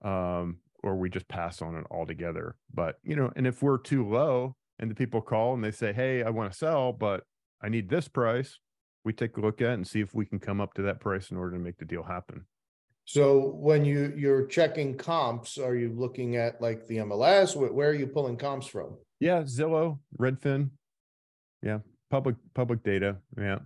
um 0.03 0.57
or 0.83 0.95
we 0.95 1.09
just 1.09 1.27
pass 1.27 1.61
on 1.61 1.75
it 1.75 1.85
altogether 1.91 2.55
but 2.73 2.95
you 3.03 3.15
know 3.15 3.31
and 3.35 3.45
if 3.45 3.61
we're 3.61 3.77
too 3.77 4.07
low 4.07 4.55
and 4.81 4.89
the 4.89 4.95
people 4.95 5.21
call 5.21 5.53
and 5.53 5.63
they 5.63 5.71
say, 5.71 5.93
Hey, 5.93 6.23
I 6.23 6.29
want 6.31 6.51
to 6.51 6.57
sell, 6.57 6.91
but 6.91 7.23
I 7.61 7.69
need 7.69 7.87
this 7.87 8.07
price, 8.07 8.59
we 9.05 9.13
take 9.13 9.37
a 9.37 9.41
look 9.41 9.61
at 9.61 9.73
and 9.73 9.87
see 9.87 10.01
if 10.01 10.13
we 10.13 10.25
can 10.25 10.39
come 10.39 10.59
up 10.59 10.73
to 10.73 10.81
that 10.83 10.99
price 10.99 11.29
in 11.31 11.37
order 11.37 11.55
to 11.55 11.63
make 11.63 11.77
the 11.77 11.85
deal 11.85 12.03
happen. 12.03 12.45
So 13.05 13.53
when 13.55 13.83
you 13.83 14.13
you're 14.15 14.45
checking 14.45 14.97
comps, 14.97 15.57
are 15.57 15.75
you 15.75 15.93
looking 15.93 16.35
at 16.35 16.61
like 16.61 16.87
the 16.87 16.97
MLS? 16.97 17.55
Where, 17.55 17.89
are 17.89 17.93
you 17.93 18.07
pulling 18.07 18.37
comps 18.37 18.67
from? 18.67 18.97
Yeah, 19.19 19.41
Zillow, 19.41 19.99
Redfin. 20.19 20.69
Yeah, 21.61 21.79
public 22.09 22.35
public 22.53 22.83
data. 22.83 23.17
Yeah. 23.37 23.59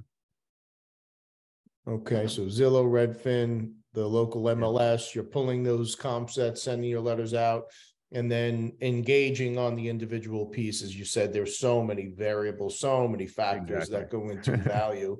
Okay, 1.87 2.27
so 2.27 2.43
Zillow, 2.43 2.85
Redfin, 2.85 3.73
the 3.93 4.05
local 4.05 4.41
MLS, 4.43 5.13
you're 5.13 5.23
pulling 5.23 5.63
those 5.63 5.95
comps 5.95 6.35
that 6.35 6.57
sending 6.57 6.89
your 6.89 7.01
letters 7.01 7.35
out 7.35 7.65
and 8.11 8.31
then 8.31 8.73
engaging 8.81 9.57
on 9.57 9.75
the 9.75 9.87
individual 9.87 10.45
pieces. 10.45 10.95
You 10.95 11.05
said 11.05 11.31
there's 11.31 11.59
so 11.59 11.83
many 11.83 12.07
variables, 12.07 12.79
so 12.79 13.07
many 13.07 13.27
factors 13.27 13.89
exactly. 13.89 13.99
that 13.99 14.09
go 14.09 14.29
into 14.29 14.57
value. 14.69 15.17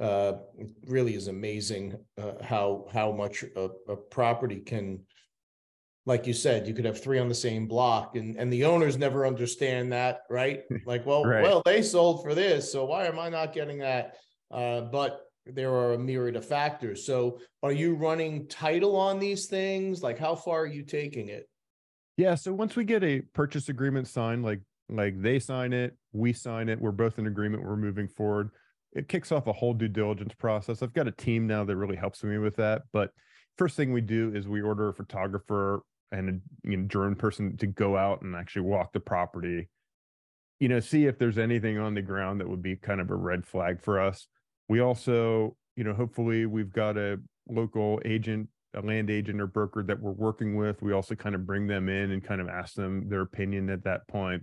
Uh, 0.00 0.38
really 0.86 1.14
is 1.14 1.28
amazing 1.28 1.94
uh, 2.16 2.32
how 2.42 2.86
how 2.90 3.12
much 3.12 3.44
a, 3.54 3.68
a, 3.86 3.96
property 3.96 4.58
can, 4.58 4.98
like 6.06 6.26
you 6.26 6.32
said, 6.32 6.66
you 6.66 6.72
could 6.72 6.86
have 6.86 7.02
three 7.02 7.18
on 7.18 7.28
the 7.28 7.34
same 7.34 7.66
block, 7.66 8.16
and 8.16 8.36
and 8.38 8.50
the 8.50 8.64
owners 8.64 8.96
never 8.96 9.26
understand 9.26 9.92
that, 9.92 10.22
right? 10.30 10.62
Like, 10.86 11.04
well, 11.04 11.24
right. 11.24 11.42
well, 11.42 11.60
they 11.66 11.82
sold 11.82 12.22
for 12.22 12.34
this, 12.34 12.72
so 12.72 12.86
why 12.86 13.04
am 13.06 13.18
I 13.18 13.28
not 13.28 13.52
getting 13.52 13.78
that? 13.80 14.16
Uh, 14.50 14.82
but 14.82 15.20
there 15.44 15.74
are 15.74 15.92
a 15.92 15.98
myriad 15.98 16.36
of 16.36 16.46
factors. 16.46 17.04
So, 17.04 17.38
are 17.62 17.72
you 17.72 17.94
running 17.94 18.48
title 18.48 18.96
on 18.96 19.18
these 19.18 19.46
things? 19.46 20.02
Like, 20.02 20.18
how 20.18 20.34
far 20.34 20.62
are 20.62 20.66
you 20.66 20.82
taking 20.82 21.28
it? 21.28 21.46
Yeah. 22.16 22.34
So 22.34 22.52
once 22.52 22.76
we 22.76 22.84
get 22.84 23.02
a 23.02 23.20
purchase 23.32 23.68
agreement 23.70 24.06
signed, 24.06 24.44
like 24.44 24.60
like 24.90 25.20
they 25.22 25.38
sign 25.38 25.72
it, 25.72 25.96
we 26.12 26.32
sign 26.32 26.68
it, 26.68 26.80
we're 26.80 26.90
both 26.90 27.18
in 27.18 27.26
agreement, 27.26 27.64
we're 27.64 27.76
moving 27.76 28.08
forward. 28.08 28.50
It 28.92 29.08
kicks 29.08 29.30
off 29.30 29.46
a 29.46 29.52
whole 29.52 29.74
due 29.74 29.88
diligence 29.88 30.34
process. 30.34 30.82
I've 30.82 30.92
got 30.92 31.08
a 31.08 31.12
team 31.12 31.46
now 31.46 31.64
that 31.64 31.76
really 31.76 31.96
helps 31.96 32.24
me 32.24 32.38
with 32.38 32.56
that. 32.56 32.82
But 32.92 33.10
first 33.56 33.76
thing 33.76 33.92
we 33.92 34.00
do 34.00 34.32
is 34.34 34.48
we 34.48 34.62
order 34.62 34.88
a 34.88 34.94
photographer 34.94 35.82
and 36.12 36.28
a 36.28 36.68
you 36.68 36.76
know, 36.76 36.84
drone 36.86 37.14
person 37.14 37.56
to 37.58 37.66
go 37.66 37.96
out 37.96 38.22
and 38.22 38.34
actually 38.34 38.62
walk 38.62 38.92
the 38.92 39.00
property, 39.00 39.68
you 40.58 40.68
know, 40.68 40.80
see 40.80 41.06
if 41.06 41.18
there's 41.18 41.38
anything 41.38 41.78
on 41.78 41.94
the 41.94 42.02
ground 42.02 42.40
that 42.40 42.48
would 42.48 42.62
be 42.62 42.74
kind 42.74 43.00
of 43.00 43.10
a 43.10 43.14
red 43.14 43.46
flag 43.46 43.80
for 43.80 44.00
us. 44.00 44.26
We 44.68 44.80
also, 44.80 45.56
you 45.76 45.84
know, 45.84 45.94
hopefully 45.94 46.46
we've 46.46 46.72
got 46.72 46.96
a 46.96 47.18
local 47.48 48.00
agent 48.04 48.48
a 48.74 48.80
land 48.80 49.10
agent 49.10 49.40
or 49.40 49.46
broker 49.46 49.82
that 49.82 50.00
we're 50.00 50.12
working 50.12 50.56
with, 50.56 50.80
we 50.82 50.92
also 50.92 51.14
kind 51.14 51.34
of 51.34 51.46
bring 51.46 51.66
them 51.66 51.88
in 51.88 52.12
and 52.12 52.22
kind 52.22 52.40
of 52.40 52.48
ask 52.48 52.74
them 52.74 53.08
their 53.08 53.22
opinion 53.22 53.68
at 53.68 53.84
that 53.84 54.06
point. 54.08 54.42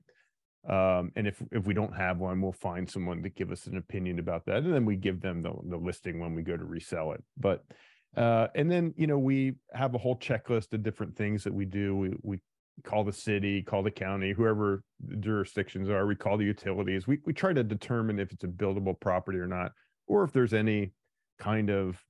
Um, 0.68 1.12
and 1.16 1.28
if 1.28 1.42
if 1.52 1.66
we 1.66 1.74
don't 1.74 1.96
have 1.96 2.18
one, 2.20 2.42
we'll 2.42 2.52
find 2.52 2.90
someone 2.90 3.24
to 3.24 3.30
give 3.30 3.52
us 3.52 3.68
an 3.68 3.78
opinion 3.78 4.20
about 4.20 4.46
that, 4.46 4.58
and 4.58 4.74
then 4.74 4.86
we 4.86 4.98
give 4.98 5.22
them 5.22 5.42
the, 5.42 5.54
the 5.70 5.78
listing 5.78 6.20
when 6.20 6.36
we 6.36 6.42
go 6.42 6.58
to 6.58 6.66
resell 6.66 7.14
it. 7.14 7.24
But 7.38 7.64
uh, 8.18 8.48
and 8.54 8.70
then 8.70 8.94
you 8.98 9.08
know 9.08 9.18
we 9.18 9.56
have 9.74 9.96
a 9.96 9.98
whole 9.98 10.18
checklist 10.18 10.74
of 10.74 10.84
different 10.84 11.16
things 11.16 11.44
that 11.46 11.54
we 11.54 11.66
do. 11.66 11.96
We 11.96 12.14
we 12.22 12.40
call 12.84 13.06
the 13.06 13.14
city, 13.14 13.62
call 13.62 13.82
the 13.82 13.92
county, 13.92 14.34
whoever 14.34 14.84
the 15.06 15.16
jurisdictions 15.16 15.90
are. 15.90 16.06
We 16.06 16.16
call 16.16 16.38
the 16.38 16.46
utilities. 16.46 17.08
We 17.08 17.20
we 17.26 17.32
try 17.32 17.54
to 17.54 17.64
determine 17.64 18.20
if 18.20 18.34
it's 18.34 18.44
a 18.44 18.48
buildable 18.48 19.00
property 19.00 19.40
or 19.40 19.48
not, 19.48 19.72
or 20.06 20.26
if 20.26 20.34
there's 20.34 20.54
any 20.54 20.92
kind 21.40 21.70
of 21.70 22.04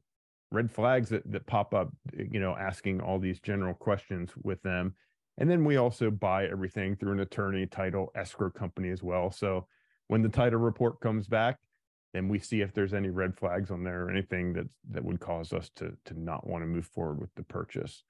red 0.52 0.72
flags 0.72 1.10
that, 1.10 1.30
that 1.32 1.46
pop 1.46 1.74
up, 1.74 1.90
you 2.18 2.40
know, 2.40 2.56
asking 2.56 3.02
all 3.02 3.20
these 3.20 3.40
general 3.40 3.74
questions 3.74 4.32
with 4.42 4.62
them. 4.64 4.96
And 5.38 5.50
then 5.50 5.64
we 5.64 5.78
also 5.78 6.10
buy 6.10 6.46
everything 6.46 6.96
through 6.96 7.14
an 7.14 7.20
attorney 7.20 7.66
title 7.68 8.12
escrow 8.16 8.50
company 8.50 8.90
as 8.90 9.04
well. 9.04 9.32
So 9.32 9.68
when 10.08 10.22
the 10.22 10.30
title 10.30 10.60
report 10.60 11.00
comes 11.00 11.28
back, 11.28 11.60
then 12.14 12.28
we 12.28 12.40
see 12.40 12.62
if 12.62 12.74
there's 12.74 12.94
any 12.94 13.10
red 13.10 13.38
flags 13.38 13.70
on 13.70 13.84
there 13.84 14.06
or 14.06 14.10
anything 14.10 14.54
that 14.54 14.68
that 14.90 15.04
would 15.04 15.20
cause 15.20 15.54
us 15.54 15.70
to 15.76 15.96
to 16.06 16.20
not 16.20 16.48
want 16.48 16.64
to 16.64 16.68
move 16.68 16.86
forward 16.86 17.20
with 17.20 17.34
the 17.36 17.44
purchase. 17.44 18.04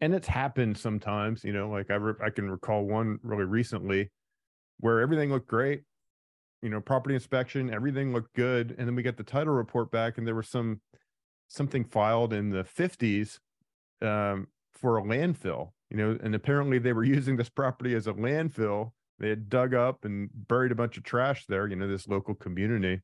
And 0.00 0.14
it's 0.14 0.28
happened 0.28 0.76
sometimes, 0.76 1.42
you 1.42 1.52
know, 1.52 1.68
like 1.68 1.90
I 1.90 1.94
re- 1.94 2.24
I 2.24 2.30
can 2.30 2.50
recall 2.50 2.84
one 2.84 3.18
really 3.22 3.44
recently 3.44 4.10
where 4.78 5.00
everything 5.00 5.30
looked 5.30 5.48
great, 5.48 5.82
you 6.62 6.68
know, 6.68 6.80
property 6.80 7.14
inspection, 7.14 7.72
everything 7.72 8.12
looked 8.12 8.34
good, 8.34 8.74
and 8.78 8.86
then 8.86 8.94
we 8.94 9.02
get 9.02 9.16
the 9.16 9.22
title 9.22 9.52
report 9.52 9.90
back, 9.90 10.18
and 10.18 10.26
there 10.26 10.34
was 10.34 10.48
some 10.48 10.80
something 11.48 11.84
filed 11.84 12.32
in 12.32 12.50
the 12.50 12.62
50s 12.62 13.40
um, 14.02 14.46
for 14.72 14.98
a 14.98 15.02
landfill, 15.02 15.72
you 15.90 15.96
know, 15.96 16.18
and 16.22 16.34
apparently 16.34 16.78
they 16.78 16.92
were 16.92 17.04
using 17.18 17.36
this 17.36 17.48
property 17.48 17.94
as 17.94 18.06
a 18.06 18.12
landfill. 18.12 18.92
They 19.18 19.28
had 19.28 19.50
dug 19.50 19.74
up 19.74 20.04
and 20.04 20.30
buried 20.32 20.72
a 20.72 20.76
bunch 20.76 20.96
of 20.96 21.02
trash 21.02 21.44
there, 21.46 21.66
you 21.66 21.76
know, 21.76 21.88
this 21.88 22.08
local 22.08 22.34
community 22.34 23.00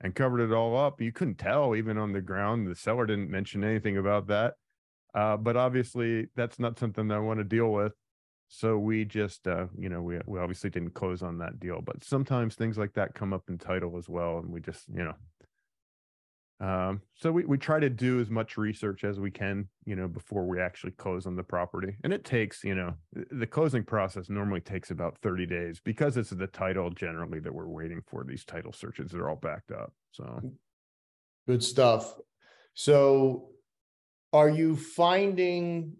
and 0.00 0.14
covered 0.14 0.40
it 0.40 0.52
all 0.52 0.76
up. 0.76 1.00
You 1.00 1.12
couldn't 1.12 1.38
tell 1.38 1.74
even 1.74 1.98
on 1.98 2.12
the 2.12 2.20
ground. 2.20 2.66
The 2.66 2.76
seller 2.76 3.06
didn't 3.06 3.30
mention 3.30 3.64
anything 3.64 3.96
about 3.96 4.28
that. 4.28 4.54
Uh, 5.14 5.36
but 5.36 5.56
obviously, 5.56 6.28
that's 6.36 6.58
not 6.58 6.78
something 6.78 7.08
that 7.08 7.14
I 7.14 7.20
want 7.20 7.40
to 7.40 7.44
deal 7.44 7.72
with. 7.72 7.92
So 8.48 8.78
we 8.78 9.04
just, 9.04 9.48
uh, 9.48 9.66
you 9.76 9.88
know, 9.88 10.02
we 10.02 10.20
we 10.26 10.38
obviously 10.38 10.70
didn't 10.70 10.94
close 10.94 11.22
on 11.22 11.38
that 11.38 11.58
deal. 11.58 11.80
But 11.80 12.04
sometimes 12.04 12.54
things 12.54 12.78
like 12.78 12.92
that 12.92 13.14
come 13.14 13.32
up 13.32 13.44
in 13.48 13.58
title 13.58 13.96
as 13.96 14.08
well, 14.08 14.38
and 14.38 14.52
we 14.52 14.60
just, 14.60 14.86
you 14.88 15.02
know, 15.02 15.14
um, 16.58 17.02
so 17.14 17.30
we, 17.30 17.44
we 17.44 17.58
try 17.58 17.78
to 17.78 17.90
do 17.90 18.18
as 18.18 18.30
much 18.30 18.56
research 18.56 19.04
as 19.04 19.20
we 19.20 19.30
can, 19.30 19.68
you 19.84 19.94
know, 19.94 20.08
before 20.08 20.46
we 20.46 20.58
actually 20.58 20.92
close 20.92 21.26
on 21.26 21.36
the 21.36 21.42
property. 21.42 21.96
And 22.02 22.14
it 22.14 22.24
takes, 22.24 22.64
you 22.64 22.74
know, 22.74 22.94
the 23.30 23.46
closing 23.46 23.84
process 23.84 24.30
normally 24.30 24.62
takes 24.62 24.90
about 24.90 25.18
30 25.18 25.46
days 25.46 25.80
because 25.84 26.16
it's 26.16 26.30
the 26.30 26.46
title 26.46 26.88
generally 26.90 27.40
that 27.40 27.52
we're 27.52 27.68
waiting 27.68 28.00
for. 28.06 28.24
These 28.24 28.46
title 28.46 28.72
searches 28.72 29.14
are 29.14 29.28
all 29.28 29.36
backed 29.36 29.70
up. 29.70 29.92
So 30.12 30.52
good 31.46 31.62
stuff. 31.62 32.14
So 32.72 33.50
are 34.32 34.48
you 34.48 34.76
finding 34.76 35.92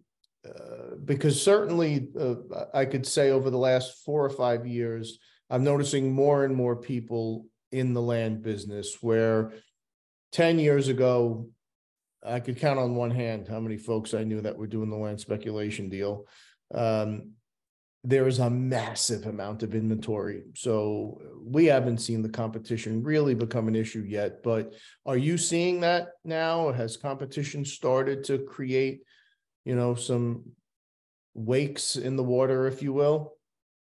uh, 0.46 0.94
because 1.04 1.42
certainly 1.42 2.08
uh, 2.18 2.34
I 2.72 2.84
could 2.84 3.06
say 3.06 3.30
over 3.30 3.50
the 3.50 3.58
last 3.58 4.04
four 4.04 4.25
or 4.25 4.30
five 4.30 4.66
years, 4.66 5.18
I'm 5.50 5.64
noticing 5.64 6.12
more 6.12 6.44
and 6.44 6.54
more 6.54 6.76
people 6.76 7.46
in 7.72 7.92
the 7.92 8.02
land 8.02 8.42
business 8.42 8.96
where 9.00 9.52
10 10.33 10.59
years 10.59 10.88
ago, 10.88 11.49
I 12.25 12.40
could 12.40 12.59
count 12.59 12.78
on 12.78 12.95
one 12.95 13.11
hand 13.11 13.47
how 13.49 13.61
many 13.61 13.76
folks 13.76 14.14
I 14.14 14.25
knew 14.25 14.40
that 14.40 14.56
were 14.56 14.66
doing 14.66 14.90
the 14.90 14.97
land 14.97 15.21
speculation 15.21 15.88
deal. 15.88 16.26
Um, 16.75 17.33
there 18.02 18.28
is 18.28 18.38
a 18.38 18.49
massive 18.49 19.26
amount 19.26 19.64
of 19.64 19.75
inventory. 19.75 20.45
So 20.54 21.21
we 21.45 21.66
haven't 21.66 21.99
seen 21.99 22.23
the 22.23 22.28
competition 22.28 23.02
really 23.02 23.35
become 23.35 23.66
an 23.66 23.75
issue 23.75 24.04
yet. 24.06 24.45
But 24.45 24.75
are 25.04 25.16
you 25.16 25.37
seeing 25.37 25.80
that 25.80 26.11
now? 26.25 26.71
Has 26.73 26.97
competition 26.97 27.64
started 27.64 28.23
to 28.25 28.38
create, 28.38 29.00
you 29.64 29.75
know, 29.75 29.97
some 29.97 30.45
wakes 31.35 31.97
in 31.97 32.14
the 32.14 32.23
water, 32.23 32.68
if 32.68 32.80
you 32.80 32.92
will? 32.92 33.35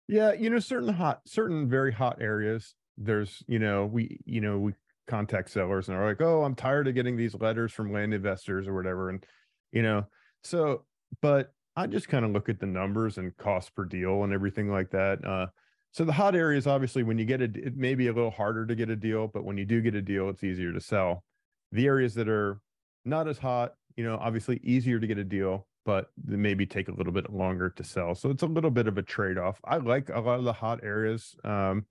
Yeah, 0.07 0.33
you 0.33 0.50
know, 0.50 0.59
certain 0.59 0.93
hot, 0.93 1.19
certain 1.25 1.69
very 1.69 1.91
hot 1.91 2.21
areas. 2.21 2.75
There's, 2.97 3.43
you 3.47 3.59
know, 3.59 3.85
we, 3.85 4.19
you 4.25 4.39
know, 4.39 4.57
we 4.57 4.73
contact 5.07 5.50
sellers 5.50 5.89
and 5.89 5.98
are 5.98 6.07
like, 6.07 6.22
oh, 6.22 6.43
I'm 6.43 6.55
tired 6.55 6.88
of 6.88 6.95
getting 6.95 7.17
these 7.17 7.36
letters 7.36 7.72
from 7.72 7.91
land 7.91 8.13
investors 8.13 8.67
or 8.67 8.74
whatever. 8.74 9.10
And, 9.10 9.24
you 9.72 9.81
know, 9.81 10.05
so, 10.43 10.86
but 11.22 11.53
I 11.75 11.88
just 11.88 12.07
kind 12.10 12.25
of 12.25 12.31
look 12.31 12.50
at 12.50 12.60
the 12.60 12.65
numbers 12.65 13.17
and 13.17 13.36
cost 13.38 13.75
per 13.75 13.86
deal 13.86 14.24
and 14.24 14.33
everything 14.33 14.69
like 14.69 14.91
that. 14.91 15.25
Uh, 15.25 15.48
so 15.91 16.03
the 16.03 16.13
hot 16.13 16.36
areas, 16.36 16.67
obviously, 16.67 17.03
when 17.03 17.17
you 17.17 17.25
get 17.25 17.41
it, 17.41 17.55
it 17.55 17.75
may 17.75 17.95
be 17.95 18.07
a 18.07 18.13
little 18.13 18.31
harder 18.31 18.65
to 18.65 18.75
get 18.75 18.89
a 18.89 18.95
deal, 18.95 19.27
but 19.27 19.43
when 19.43 19.57
you 19.57 19.65
do 19.65 19.81
get 19.81 19.95
a 19.95 20.01
deal, 20.01 20.29
it's 20.29 20.43
easier 20.43 20.74
to 20.74 20.81
sell. 20.81 21.24
The 21.72 21.86
areas 21.86 22.15
that 22.15 22.27
are 22.27 22.60
not 23.05 23.27
as 23.27 23.38
hot, 23.38 23.74
you 23.95 24.03
know, 24.03 24.17
obviously 24.19 24.60
easier 24.63 25.00
to 25.00 25.07
get 25.07 25.17
a 25.17 25.24
deal, 25.24 25.67
but 25.86 26.07
maybe 26.25 26.65
take 26.65 26.88
a 26.88 26.93
little 26.93 27.13
bit 27.13 27.31
longer 27.31 27.69
to 27.69 27.83
sell. 27.83 28.15
So 28.15 28.29
it's 28.29 28.43
a 28.43 28.48
little 28.48 28.72
bit 28.72 28.88
of 28.88 28.98
a 28.98 29.03
trade 29.03 29.38
off. 29.38 29.60
I 29.65 29.77
like 29.77 30.10
a 30.10 30.19
lot 30.19 30.39
of 30.39 30.45
the 30.45 30.53
hot 30.53 30.79
areas. 30.83 31.36
Um, 31.43 31.86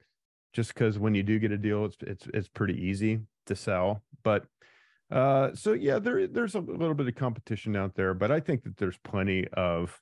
just 0.52 0.74
because 0.74 0.98
when 0.98 1.14
you 1.14 1.22
do 1.22 1.38
get 1.38 1.52
a 1.52 1.58
deal, 1.58 1.84
it's 1.84 1.96
it's 2.00 2.26
it's 2.34 2.48
pretty 2.48 2.74
easy 2.74 3.20
to 3.46 3.56
sell. 3.56 4.02
But 4.22 4.44
uh, 5.10 5.54
so 5.54 5.72
yeah, 5.72 5.98
there 5.98 6.26
there's 6.26 6.54
a 6.54 6.60
little 6.60 6.94
bit 6.94 7.08
of 7.08 7.14
competition 7.14 7.76
out 7.76 7.94
there, 7.94 8.14
but 8.14 8.30
I 8.30 8.40
think 8.40 8.64
that 8.64 8.76
there's 8.76 8.98
plenty 8.98 9.46
of 9.48 10.00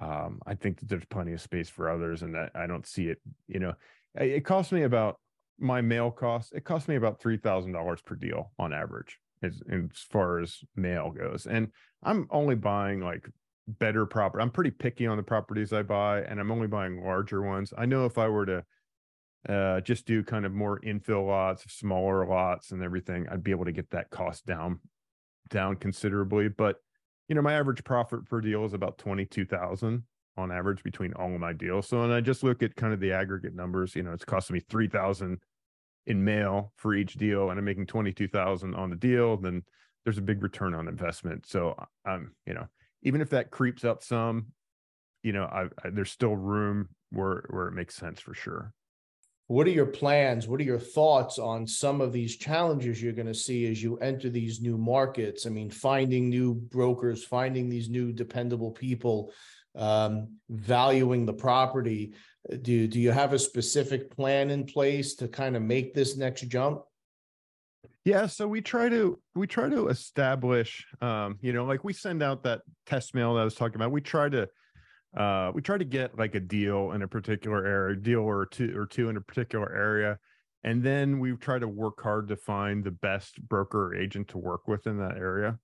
Um, 0.00 0.40
I 0.46 0.54
think 0.54 0.78
that 0.80 0.88
there's 0.88 1.04
plenty 1.04 1.32
of 1.34 1.40
space 1.40 1.68
for 1.68 1.90
others, 1.90 2.22
and 2.22 2.34
that 2.34 2.50
I 2.54 2.66
don't 2.66 2.86
see 2.86 3.08
it. 3.08 3.18
You 3.46 3.60
know, 3.60 3.74
it 4.14 4.44
costs 4.44 4.72
me 4.72 4.82
about 4.84 5.20
my 5.58 5.80
mail 5.82 6.10
costs. 6.10 6.52
It 6.52 6.64
costs 6.64 6.88
me 6.88 6.96
about 6.96 7.20
three 7.20 7.36
thousand 7.36 7.72
dollars 7.72 8.00
per 8.00 8.14
deal 8.16 8.52
on 8.58 8.72
average, 8.72 9.18
as, 9.42 9.60
as 9.70 10.06
far 10.10 10.40
as 10.40 10.60
mail 10.74 11.10
goes. 11.10 11.46
And 11.46 11.68
I'm 12.02 12.26
only 12.30 12.56
buying 12.56 13.00
like 13.00 13.28
better 13.68 14.06
property. 14.06 14.42
I'm 14.42 14.50
pretty 14.50 14.70
picky 14.70 15.06
on 15.06 15.18
the 15.18 15.22
properties 15.22 15.72
I 15.72 15.82
buy, 15.82 16.22
and 16.22 16.40
I'm 16.40 16.50
only 16.50 16.68
buying 16.68 17.04
larger 17.04 17.42
ones. 17.42 17.72
I 17.76 17.84
know 17.84 18.06
if 18.06 18.16
I 18.16 18.28
were 18.28 18.46
to 18.46 18.64
uh, 19.48 19.80
just 19.80 20.06
do 20.06 20.22
kind 20.22 20.44
of 20.46 20.52
more 20.52 20.80
infill 20.80 21.26
lots, 21.26 21.64
smaller 21.72 22.26
lots, 22.26 22.70
and 22.70 22.82
everything, 22.82 23.26
I'd 23.28 23.42
be 23.42 23.50
able 23.50 23.64
to 23.64 23.72
get 23.72 23.90
that 23.90 24.10
cost 24.10 24.46
down 24.46 24.80
down 25.50 25.76
considerably. 25.76 26.48
But 26.48 26.76
you 27.28 27.34
know, 27.34 27.42
my 27.42 27.54
average 27.54 27.84
profit 27.84 28.24
per 28.26 28.40
deal 28.40 28.64
is 28.64 28.72
about 28.72 28.98
twenty 28.98 29.24
two 29.24 29.44
thousand 29.44 30.04
on 30.36 30.50
average 30.50 30.82
between 30.82 31.12
all 31.14 31.32
of 31.32 31.40
my 31.40 31.52
deals. 31.52 31.88
So, 31.88 32.02
and 32.02 32.12
I 32.12 32.20
just 32.20 32.42
look 32.42 32.62
at 32.62 32.76
kind 32.76 32.94
of 32.94 33.00
the 33.00 33.12
aggregate 33.12 33.54
numbers. 33.54 33.94
You 33.94 34.02
know, 34.02 34.12
it's 34.12 34.24
costing 34.24 34.54
me 34.54 34.60
three 34.60 34.88
thousand 34.88 35.38
in 36.06 36.24
mail 36.24 36.72
for 36.76 36.94
each 36.94 37.14
deal, 37.14 37.50
and 37.50 37.58
I'm 37.58 37.64
making 37.64 37.86
twenty 37.86 38.12
two 38.12 38.28
thousand 38.28 38.74
on 38.74 38.90
the 38.90 38.96
deal. 38.96 39.36
Then 39.36 39.62
there's 40.04 40.18
a 40.18 40.22
big 40.22 40.42
return 40.42 40.74
on 40.74 40.88
investment. 40.88 41.46
So, 41.46 41.76
I'm 42.04 42.32
you 42.46 42.54
know, 42.54 42.66
even 43.02 43.20
if 43.20 43.30
that 43.30 43.50
creeps 43.50 43.84
up 43.84 44.02
some, 44.02 44.46
you 45.22 45.32
know, 45.32 45.44
I, 45.44 45.64
I 45.84 45.90
there's 45.90 46.10
still 46.10 46.36
room 46.36 46.88
where 47.10 47.44
where 47.50 47.68
it 47.68 47.72
makes 47.72 47.94
sense 47.94 48.20
for 48.20 48.34
sure. 48.34 48.72
What 49.52 49.66
are 49.66 49.70
your 49.70 49.84
plans? 49.84 50.48
What 50.48 50.60
are 50.60 50.64
your 50.64 50.78
thoughts 50.78 51.38
on 51.38 51.66
some 51.66 52.00
of 52.00 52.10
these 52.10 52.38
challenges 52.38 53.02
you're 53.02 53.12
going 53.12 53.26
to 53.26 53.34
see 53.34 53.70
as 53.70 53.82
you 53.82 53.98
enter 53.98 54.30
these 54.30 54.62
new 54.62 54.78
markets? 54.78 55.44
I 55.44 55.50
mean, 55.50 55.68
finding 55.68 56.30
new 56.30 56.54
brokers, 56.54 57.22
finding 57.22 57.68
these 57.68 57.90
new 57.90 58.14
dependable 58.14 58.70
people, 58.70 59.30
um, 59.76 60.38
valuing 60.48 61.26
the 61.26 61.34
property. 61.34 62.14
Do, 62.62 62.88
do 62.88 62.98
you 62.98 63.10
have 63.10 63.34
a 63.34 63.38
specific 63.38 64.10
plan 64.16 64.48
in 64.48 64.64
place 64.64 65.16
to 65.16 65.28
kind 65.28 65.54
of 65.54 65.60
make 65.60 65.92
this 65.92 66.16
next 66.16 66.48
jump? 66.48 66.80
Yeah, 68.06 68.28
so 68.28 68.48
we 68.48 68.62
try 68.62 68.88
to 68.88 69.20
we 69.34 69.46
try 69.46 69.68
to 69.68 69.88
establish 69.88 70.86
um, 71.02 71.36
you 71.42 71.52
know, 71.52 71.66
like 71.66 71.84
we 71.84 71.92
send 71.92 72.22
out 72.22 72.42
that 72.44 72.62
test 72.86 73.14
mail 73.14 73.34
that 73.34 73.42
I 73.42 73.44
was 73.44 73.54
talking 73.54 73.76
about. 73.76 73.92
We 73.92 74.00
try 74.00 74.30
to 74.30 74.48
uh, 75.16 75.52
we 75.54 75.60
try 75.60 75.76
to 75.76 75.84
get 75.84 76.18
like 76.18 76.34
a 76.34 76.40
deal 76.40 76.92
in 76.92 77.02
a 77.02 77.08
particular 77.08 77.66
area, 77.66 77.96
deal 77.96 78.20
or 78.20 78.46
two 78.46 78.76
or 78.76 78.86
two 78.86 79.10
in 79.10 79.16
a 79.16 79.20
particular 79.20 79.74
area, 79.74 80.18
and 80.64 80.82
then 80.82 81.18
we 81.18 81.36
try 81.36 81.58
to 81.58 81.68
work 81.68 82.00
hard 82.02 82.28
to 82.28 82.36
find 82.36 82.82
the 82.82 82.90
best 82.90 83.40
broker 83.46 83.88
or 83.88 83.94
agent 83.94 84.28
to 84.28 84.38
work 84.38 84.66
with 84.68 84.86
in 84.86 84.98
that 84.98 85.16
area. 85.16 85.58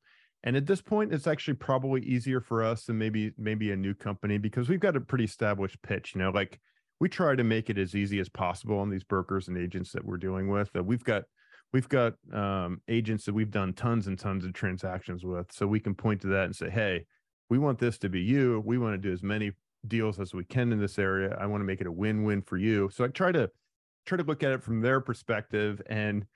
And 0.45 0.57
at 0.57 0.67
this 0.67 0.83
point, 0.83 1.13
it's 1.13 1.27
actually 1.27 1.55
probably 1.55 2.03
easier 2.03 2.41
for 2.41 2.63
us 2.63 2.85
than 2.85 2.99
maybe 2.99 3.33
maybe 3.39 3.73
a 3.73 3.77
new 3.77 3.95
company 3.95 4.39
because 4.39 4.69
we've 4.69 4.81
got 4.81 4.97
a 4.97 5.01
pretty 5.01 5.25
established 5.25 5.81
pitch. 5.83 6.15
You 6.15 6.21
know, 6.21 6.31
like 6.31 6.61
we 7.01 7.09
try 7.09 7.35
to 7.35 7.45
make 7.45 7.71
it 7.71 7.79
as 7.79 7.95
easy 7.95 8.21
as 8.21 8.29
possible 8.29 8.79
on 8.79 8.91
these 8.91 9.05
brokers 9.05 9.49
and 9.49 9.57
agents 9.57 9.93
that 9.93 10.05
we're 10.05 10.19
dealing 10.19 10.49
with. 10.49 10.71
That 10.75 10.85
we've 10.85 11.03
got 11.03 11.25
we've 11.73 11.89
got 11.89 12.15
um, 12.35 12.83
agents 12.87 13.25
that 13.25 13.35
we've 13.35 13.51
done 13.51 13.73
tons 13.73 14.09
and 14.09 14.19
tons 14.19 14.45
of 14.45 14.53
transactions 14.53 15.25
with, 15.25 15.51
so 15.53 15.67
we 15.67 15.81
can 15.81 15.95
point 15.95 16.21
to 16.21 16.29
that 16.29 16.45
and 16.45 16.55
say, 16.55 16.69
hey 16.69 17.07
we 17.49 17.59
want 17.59 17.79
this 17.79 17.99
to 17.99 18.09
be 18.09 18.21
you. 18.21 18.63
We 18.65 18.79
want 18.79 18.95
to 18.95 18.99
do 18.99 19.13
as 19.13 19.23
many 19.23 19.53
deals 19.87 20.19
as 20.19 20.35
we 20.35 20.45
can 20.45 20.73
in 20.73 20.81
this 20.81 20.99
area. 20.99 21.37
I 21.41 21.47
want 21.47 21.61
to 21.61 21.65
make 21.65 21.81
it 21.81 21.87
a 21.87 21.93
win-win 21.93 22.43
for 22.43 22.57
you. 22.57 22.91
So 22.93 23.05
I 23.05 23.09
try 23.09 23.33
to 23.33 23.51
try 24.07 24.19
to 24.19 24.25
look 24.25 24.43
at 24.43 24.53
it 24.53 24.63
from 24.63 24.81
their 24.81 25.01
perspective 25.01 25.81
and 25.87 26.27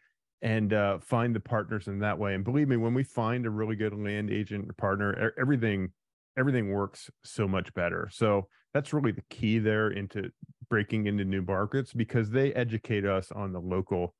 and 0.43 0.73
uh, 0.73 0.99
find 0.99 1.35
the 1.35 1.41
partners 1.41 1.87
in 1.87 2.01
that 2.01 2.19
way. 2.19 2.35
And 2.35 2.43
believe 2.43 2.67
me, 2.67 2.77
when 2.77 2.95
we 2.95 3.05
find 3.05 3.47
a 3.47 3.51
really 3.51 3.77
good 3.77 3.95
land 3.95 4.29
agent 4.31 4.77
partner, 4.77 5.33
everything 5.39 5.91
everything 6.37 6.73
works 6.73 7.11
so 7.23 7.47
much 7.47 7.73
better. 7.75 8.09
So 8.11 8.49
that's 8.73 8.93
really 8.93 9.13
the 9.13 9.25
key 9.29 9.59
there 9.59 9.91
into 9.91 10.31
breaking 10.69 11.07
into 11.07 11.25
new 11.25 11.43
markets 11.43 11.93
because 11.93 12.31
they 12.31 12.53
educate 12.55 13.05
us 13.05 13.31
on 13.31 13.53
the 13.53 13.61
local 13.61 14.15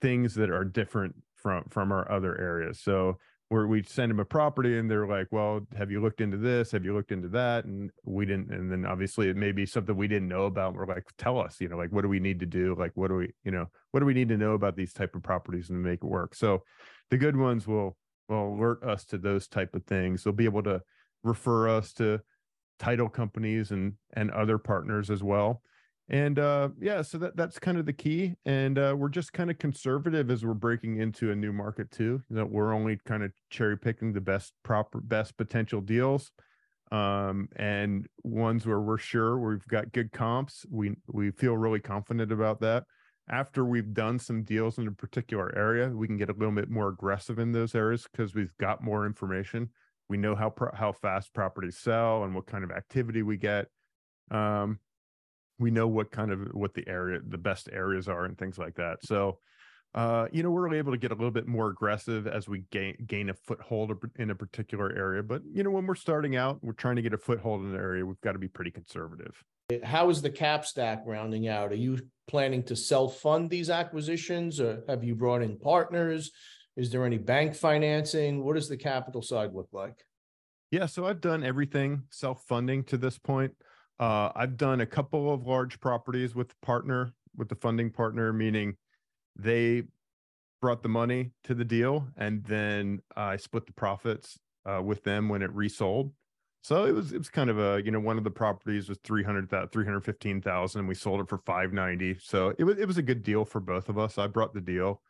things 0.00 0.34
that 0.34 0.50
are 0.50 0.64
different 0.64 1.14
from 1.34 1.64
from 1.68 1.92
our 1.92 2.10
other 2.10 2.38
areas. 2.40 2.80
So 2.80 3.18
where 3.50 3.66
we 3.66 3.82
send 3.82 4.10
them 4.10 4.20
a 4.20 4.24
property 4.24 4.78
and 4.78 4.88
they're 4.88 5.08
like, 5.08 5.26
well, 5.32 5.60
have 5.76 5.90
you 5.90 6.00
looked 6.00 6.20
into 6.20 6.36
this? 6.36 6.70
Have 6.70 6.84
you 6.84 6.94
looked 6.94 7.10
into 7.10 7.28
that? 7.28 7.64
And 7.64 7.90
we 8.04 8.24
didn't. 8.24 8.52
And 8.52 8.70
then 8.70 8.86
obviously 8.86 9.28
it 9.28 9.36
may 9.36 9.50
be 9.50 9.66
something 9.66 9.96
we 9.96 10.06
didn't 10.06 10.28
know 10.28 10.44
about. 10.44 10.74
We're 10.74 10.86
like, 10.86 11.04
tell 11.18 11.36
us, 11.36 11.60
you 11.60 11.68
know, 11.68 11.76
like, 11.76 11.90
what 11.90 12.02
do 12.02 12.08
we 12.08 12.20
need 12.20 12.38
to 12.40 12.46
do? 12.46 12.76
Like, 12.78 12.92
what 12.94 13.08
do 13.08 13.16
we, 13.16 13.32
you 13.42 13.50
know, 13.50 13.66
what 13.90 14.00
do 14.00 14.06
we 14.06 14.14
need 14.14 14.28
to 14.28 14.36
know 14.36 14.52
about 14.52 14.76
these 14.76 14.92
type 14.92 15.16
of 15.16 15.24
properties 15.24 15.68
and 15.68 15.82
make 15.82 16.04
it 16.04 16.06
work? 16.06 16.36
So 16.36 16.62
the 17.10 17.18
good 17.18 17.36
ones 17.36 17.66
will, 17.66 17.96
will 18.28 18.54
alert 18.54 18.84
us 18.84 19.04
to 19.06 19.18
those 19.18 19.48
type 19.48 19.74
of 19.74 19.84
things. 19.84 20.22
They'll 20.22 20.32
be 20.32 20.44
able 20.44 20.62
to 20.62 20.80
refer 21.24 21.68
us 21.68 21.92
to 21.94 22.20
title 22.78 23.08
companies 23.08 23.72
and, 23.72 23.94
and 24.12 24.30
other 24.30 24.58
partners 24.58 25.10
as 25.10 25.24
well 25.24 25.60
and 26.10 26.40
uh 26.40 26.68
yeah 26.80 27.00
so 27.00 27.16
that 27.18 27.36
that's 27.36 27.58
kind 27.58 27.78
of 27.78 27.86
the 27.86 27.92
key 27.92 28.34
and 28.44 28.78
uh 28.78 28.94
we're 28.98 29.08
just 29.08 29.32
kind 29.32 29.50
of 29.50 29.58
conservative 29.58 30.30
as 30.30 30.44
we're 30.44 30.54
breaking 30.54 30.98
into 30.98 31.30
a 31.30 31.36
new 31.36 31.52
market 31.52 31.90
too 31.90 32.20
that 32.28 32.50
we're 32.50 32.74
only 32.74 32.98
kind 33.06 33.22
of 33.22 33.30
cherry 33.48 33.78
picking 33.78 34.12
the 34.12 34.20
best 34.20 34.52
proper 34.64 35.00
best 35.00 35.36
potential 35.36 35.80
deals 35.80 36.32
um 36.90 37.48
and 37.56 38.08
ones 38.24 38.66
where 38.66 38.80
we're 38.80 38.98
sure 38.98 39.38
we've 39.38 39.66
got 39.68 39.92
good 39.92 40.10
comps 40.10 40.66
we 40.68 40.96
we 41.06 41.30
feel 41.30 41.56
really 41.56 41.80
confident 41.80 42.32
about 42.32 42.60
that. 42.60 42.84
After 43.28 43.64
we've 43.64 43.94
done 43.94 44.18
some 44.18 44.42
deals 44.42 44.78
in 44.78 44.88
a 44.88 44.92
particular 44.92 45.56
area 45.56 45.88
we 45.88 46.08
can 46.08 46.16
get 46.16 46.30
a 46.30 46.32
little 46.32 46.50
bit 46.50 46.68
more 46.68 46.88
aggressive 46.88 47.38
in 47.38 47.52
those 47.52 47.76
areas 47.76 48.08
because 48.10 48.34
we've 48.34 48.56
got 48.58 48.82
more 48.82 49.06
information. 49.06 49.70
We 50.08 50.16
know 50.16 50.34
how 50.34 50.50
pro- 50.50 50.74
how 50.74 50.90
fast 50.90 51.32
properties 51.32 51.78
sell 51.78 52.24
and 52.24 52.34
what 52.34 52.46
kind 52.46 52.64
of 52.64 52.72
activity 52.72 53.22
we 53.22 53.36
get 53.36 53.68
um 54.32 54.80
we 55.60 55.70
know 55.70 55.86
what 55.86 56.10
kind 56.10 56.32
of 56.32 56.48
what 56.52 56.74
the 56.74 56.88
area 56.88 57.20
the 57.24 57.38
best 57.38 57.68
areas 57.70 58.08
are 58.08 58.24
and 58.24 58.36
things 58.36 58.58
like 58.58 58.74
that. 58.76 58.98
So 59.04 59.38
uh, 59.94 60.26
you 60.32 60.42
know 60.42 60.50
we're 60.50 60.72
able 60.74 60.92
to 60.92 60.98
get 60.98 61.12
a 61.12 61.14
little 61.14 61.30
bit 61.30 61.46
more 61.46 61.68
aggressive 61.68 62.26
as 62.26 62.48
we 62.48 62.64
gain 62.72 62.96
gain 63.06 63.28
a 63.28 63.34
foothold 63.34 63.92
in 64.18 64.30
a 64.30 64.34
particular 64.34 64.90
area. 64.96 65.22
But 65.22 65.42
you 65.52 65.62
know 65.62 65.70
when 65.70 65.86
we're 65.86 65.94
starting 65.94 66.34
out 66.34 66.58
we're 66.62 66.72
trying 66.72 66.96
to 66.96 67.02
get 67.02 67.12
a 67.12 67.18
foothold 67.18 67.60
in 67.62 67.70
an 67.70 67.76
area 67.76 68.04
we've 68.04 68.20
got 68.22 68.32
to 68.32 68.38
be 68.38 68.48
pretty 68.48 68.70
conservative. 68.70 69.44
How 69.84 70.10
is 70.10 70.20
the 70.20 70.30
cap 70.30 70.64
stack 70.64 71.02
rounding 71.06 71.46
out? 71.46 71.70
Are 71.70 71.76
you 71.76 71.98
planning 72.26 72.62
to 72.64 72.74
self 72.74 73.18
fund 73.18 73.50
these 73.50 73.70
acquisitions 73.70 74.60
or 74.60 74.82
have 74.88 75.04
you 75.04 75.14
brought 75.14 75.42
in 75.42 75.58
partners? 75.58 76.30
Is 76.76 76.90
there 76.90 77.04
any 77.04 77.18
bank 77.18 77.54
financing? 77.54 78.42
What 78.42 78.54
does 78.54 78.68
the 78.68 78.76
capital 78.76 79.22
side 79.22 79.52
look 79.52 79.68
like? 79.72 79.96
Yeah 80.70 80.86
so 80.86 81.04
i've 81.04 81.20
done 81.20 81.42
everything 81.42 82.04
self 82.10 82.44
funding 82.46 82.84
to 82.84 82.96
this 82.96 83.18
point 83.18 83.52
uh, 84.00 84.32
I've 84.34 84.56
done 84.56 84.80
a 84.80 84.86
couple 84.86 85.32
of 85.32 85.46
large 85.46 85.78
properties 85.78 86.34
with 86.34 86.48
the 86.48 86.54
partner, 86.62 87.12
with 87.36 87.50
the 87.50 87.54
funding 87.54 87.90
partner, 87.90 88.32
meaning 88.32 88.76
they 89.36 89.84
brought 90.60 90.82
the 90.82 90.88
money 90.88 91.32
to 91.44 91.54
the 91.54 91.64
deal 91.64 92.08
and 92.16 92.42
then 92.44 93.00
I 93.16 93.36
split 93.36 93.66
the 93.66 93.72
profits 93.72 94.38
uh, 94.66 94.80
with 94.82 95.04
them 95.04 95.28
when 95.28 95.42
it 95.42 95.52
resold. 95.52 96.12
So 96.62 96.84
it 96.84 96.92
was 96.92 97.12
it 97.12 97.18
was 97.18 97.30
kind 97.30 97.48
of 97.48 97.58
a 97.58 97.82
you 97.82 97.90
know 97.90 98.00
one 98.00 98.18
of 98.18 98.24
the 98.24 98.30
properties 98.30 98.88
was 98.88 98.98
300 99.04 99.48
315,000 99.72 100.86
we 100.86 100.94
sold 100.94 101.20
it 101.20 101.28
for 101.28 101.38
590. 101.38 102.18
So 102.20 102.54
it 102.58 102.64
was 102.64 102.78
it 102.78 102.86
was 102.86 102.98
a 102.98 103.02
good 103.02 103.22
deal 103.22 103.44
for 103.44 103.60
both 103.60 103.88
of 103.88 103.98
us. 103.98 104.18
I 104.18 104.26
brought 104.26 104.52
the 104.52 104.60
deal, 104.60 105.00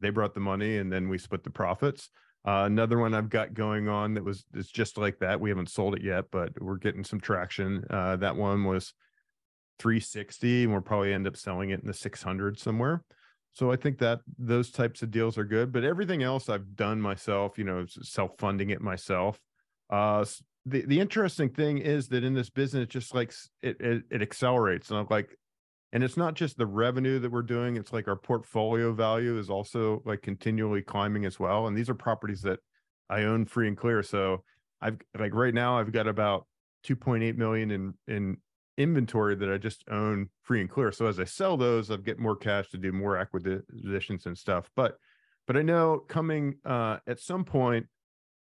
they 0.00 0.10
brought 0.10 0.34
the 0.34 0.40
money 0.40 0.76
and 0.76 0.92
then 0.92 1.08
we 1.08 1.18
split 1.18 1.42
the 1.44 1.50
profits. 1.50 2.10
Uh, 2.46 2.64
another 2.64 2.98
one 2.98 3.14
I've 3.14 3.28
got 3.28 3.52
going 3.52 3.88
on 3.88 4.14
that 4.14 4.24
was 4.24 4.44
is 4.54 4.70
just 4.70 4.96
like 4.96 5.18
that. 5.18 5.40
We 5.40 5.50
haven't 5.50 5.70
sold 5.70 5.94
it 5.94 6.02
yet, 6.02 6.24
but 6.30 6.50
we're 6.60 6.78
getting 6.78 7.04
some 7.04 7.20
traction. 7.20 7.84
Uh, 7.90 8.16
that 8.16 8.36
one 8.36 8.64
was 8.64 8.94
360, 9.78 10.64
and 10.64 10.72
we'll 10.72 10.80
probably 10.80 11.12
end 11.12 11.26
up 11.26 11.36
selling 11.36 11.70
it 11.70 11.80
in 11.80 11.86
the 11.86 11.94
600 11.94 12.58
somewhere. 12.58 13.04
So 13.52 13.70
I 13.70 13.76
think 13.76 13.98
that 13.98 14.20
those 14.38 14.70
types 14.70 15.02
of 15.02 15.10
deals 15.10 15.36
are 15.36 15.44
good. 15.44 15.72
But 15.72 15.84
everything 15.84 16.22
else 16.22 16.48
I've 16.48 16.76
done 16.76 17.00
myself, 17.00 17.58
you 17.58 17.64
know, 17.64 17.84
self 17.88 18.32
funding 18.38 18.70
it 18.70 18.80
myself. 18.80 19.38
Uh, 19.90 20.24
the 20.66 20.82
the 20.86 21.00
interesting 21.00 21.50
thing 21.50 21.78
is 21.78 22.08
that 22.08 22.24
in 22.24 22.34
this 22.34 22.50
business, 22.50 22.86
just 22.88 23.14
like 23.14 23.32
it, 23.62 23.80
it, 23.80 24.02
it 24.10 24.22
accelerates, 24.22 24.90
and 24.90 24.98
I'm 24.98 25.06
like 25.10 25.36
and 25.92 26.04
it's 26.04 26.16
not 26.16 26.34
just 26.34 26.56
the 26.56 26.66
revenue 26.66 27.18
that 27.18 27.30
we're 27.30 27.42
doing 27.42 27.76
it's 27.76 27.92
like 27.92 28.08
our 28.08 28.16
portfolio 28.16 28.92
value 28.92 29.38
is 29.38 29.50
also 29.50 30.02
like 30.04 30.22
continually 30.22 30.82
climbing 30.82 31.24
as 31.24 31.38
well 31.38 31.66
and 31.66 31.76
these 31.76 31.88
are 31.88 31.94
properties 31.94 32.42
that 32.42 32.58
i 33.08 33.22
own 33.22 33.44
free 33.44 33.68
and 33.68 33.76
clear 33.76 34.02
so 34.02 34.42
i've 34.80 34.98
like 35.18 35.34
right 35.34 35.54
now 35.54 35.78
i've 35.78 35.92
got 35.92 36.06
about 36.06 36.46
2.8 36.86 37.36
million 37.36 37.70
in 37.70 37.94
in 38.08 38.36
inventory 38.78 39.34
that 39.34 39.52
i 39.52 39.58
just 39.58 39.84
own 39.90 40.28
free 40.42 40.60
and 40.60 40.70
clear 40.70 40.90
so 40.90 41.06
as 41.06 41.20
i 41.20 41.24
sell 41.24 41.56
those 41.56 41.90
i've 41.90 42.04
get 42.04 42.18
more 42.18 42.36
cash 42.36 42.70
to 42.70 42.78
do 42.78 42.92
more 42.92 43.16
acquisitions 43.16 44.26
and 44.26 44.38
stuff 44.38 44.70
but 44.74 44.96
but 45.46 45.56
i 45.56 45.62
know 45.62 45.98
coming 46.08 46.54
uh 46.64 46.96
at 47.06 47.20
some 47.20 47.44
point 47.44 47.86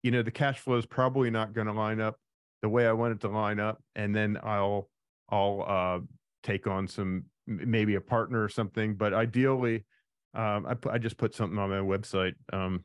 you 0.04 0.12
know 0.12 0.22
the 0.22 0.32
cash 0.32 0.60
flow 0.60 0.76
is 0.76 0.86
probably 0.86 1.30
not 1.30 1.54
going 1.54 1.68
to 1.68 1.74
line 1.74 2.02
up 2.02 2.20
the 2.62 2.68
way 2.68 2.88
i 2.88 2.92
want 2.92 3.14
it 3.14 3.22
to 3.22 3.30
line 3.30 3.60
up 3.60 3.82
and 3.96 4.14
then 4.14 4.38
i'll 4.44 4.90
i'll 5.30 5.64
uh 5.66 6.00
take 6.48 6.68
on 6.68 6.88
some 6.88 7.26
maybe 7.46 7.96
a 7.96 8.02
partner 8.02 8.44
or 8.44 8.50
something. 8.50 8.96
But 8.96 9.14
ideally, 9.14 9.86
um, 10.34 10.66
I 10.66 10.76
I 10.90 10.98
just 10.98 11.18
put 11.18 11.36
something 11.36 11.60
on 11.60 11.70
my 11.70 11.78
website 11.78 12.36
um, 12.54 12.84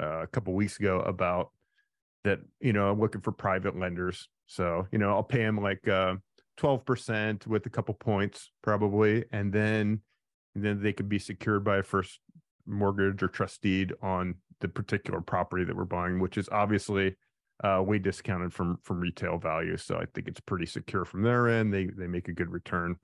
uh, 0.00 0.22
a 0.22 0.26
couple 0.26 0.54
weeks 0.54 0.78
ago 0.78 1.00
about 1.00 1.50
that. 2.24 2.40
You 2.60 2.72
know, 2.72 2.90
I'm 2.90 3.00
looking 3.00 3.20
for 3.20 3.32
private 3.32 3.78
lenders 3.78 4.28
So, 4.46 4.86
you 4.92 4.98
know, 4.98 5.10
I'll 5.10 5.22
pay 5.22 5.38
them 5.38 5.60
like 5.60 5.86
uh, 5.88 6.16
12% 6.58 7.46
with 7.46 7.66
a 7.66 7.70
couple 7.70 7.94
points 7.94 8.50
probably. 8.62 9.24
And 9.32 9.52
then, 9.52 10.00
and 10.54 10.64
then 10.64 10.82
they 10.82 10.92
could 10.92 11.08
be 11.08 11.18
secured 11.18 11.64
by 11.64 11.78
a 11.78 11.82
first 11.82 12.20
mortgage 12.66 13.22
or 13.22 13.28
trust 13.28 13.62
deed 13.62 13.92
on 14.02 14.36
the 14.60 14.68
particular 14.68 15.20
property 15.20 15.64
that 15.64 15.76
we're 15.76 15.84
buying, 15.84 16.20
which 16.20 16.38
is 16.38 16.48
obviously 16.50 17.16
uh, 17.62 17.82
way 17.82 17.98
discounted 17.98 18.52
from 18.52 18.78
from 18.82 19.00
retail 19.00 19.38
value. 19.38 19.76
So 19.76 19.96
I 19.96 20.06
think 20.14 20.28
it's 20.28 20.40
pretty 20.40 20.66
secure 20.66 21.04
from 21.04 21.22
their 21.22 21.48
end. 21.48 21.72
They 21.72 21.86
they 21.86 22.06
make 22.06 22.28
a 22.28 22.32
good 22.32 22.50
return 22.50 22.96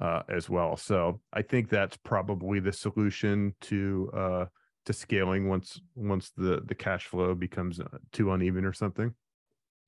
uh, 0.00 0.22
as 0.28 0.48
well. 0.48 0.76
So 0.76 1.20
I 1.32 1.42
think 1.42 1.68
that's 1.68 1.96
probably 1.96 2.60
the 2.60 2.72
solution 2.72 3.54
to 3.62 4.10
uh, 4.14 4.44
to 4.86 4.92
scaling 4.92 5.48
once 5.48 5.80
once 5.94 6.30
the 6.36 6.62
the 6.64 6.74
cash 6.74 7.06
flow 7.06 7.34
becomes 7.34 7.80
uh, 7.80 7.98
too 8.12 8.32
uneven 8.32 8.64
or 8.64 8.72
something. 8.72 9.14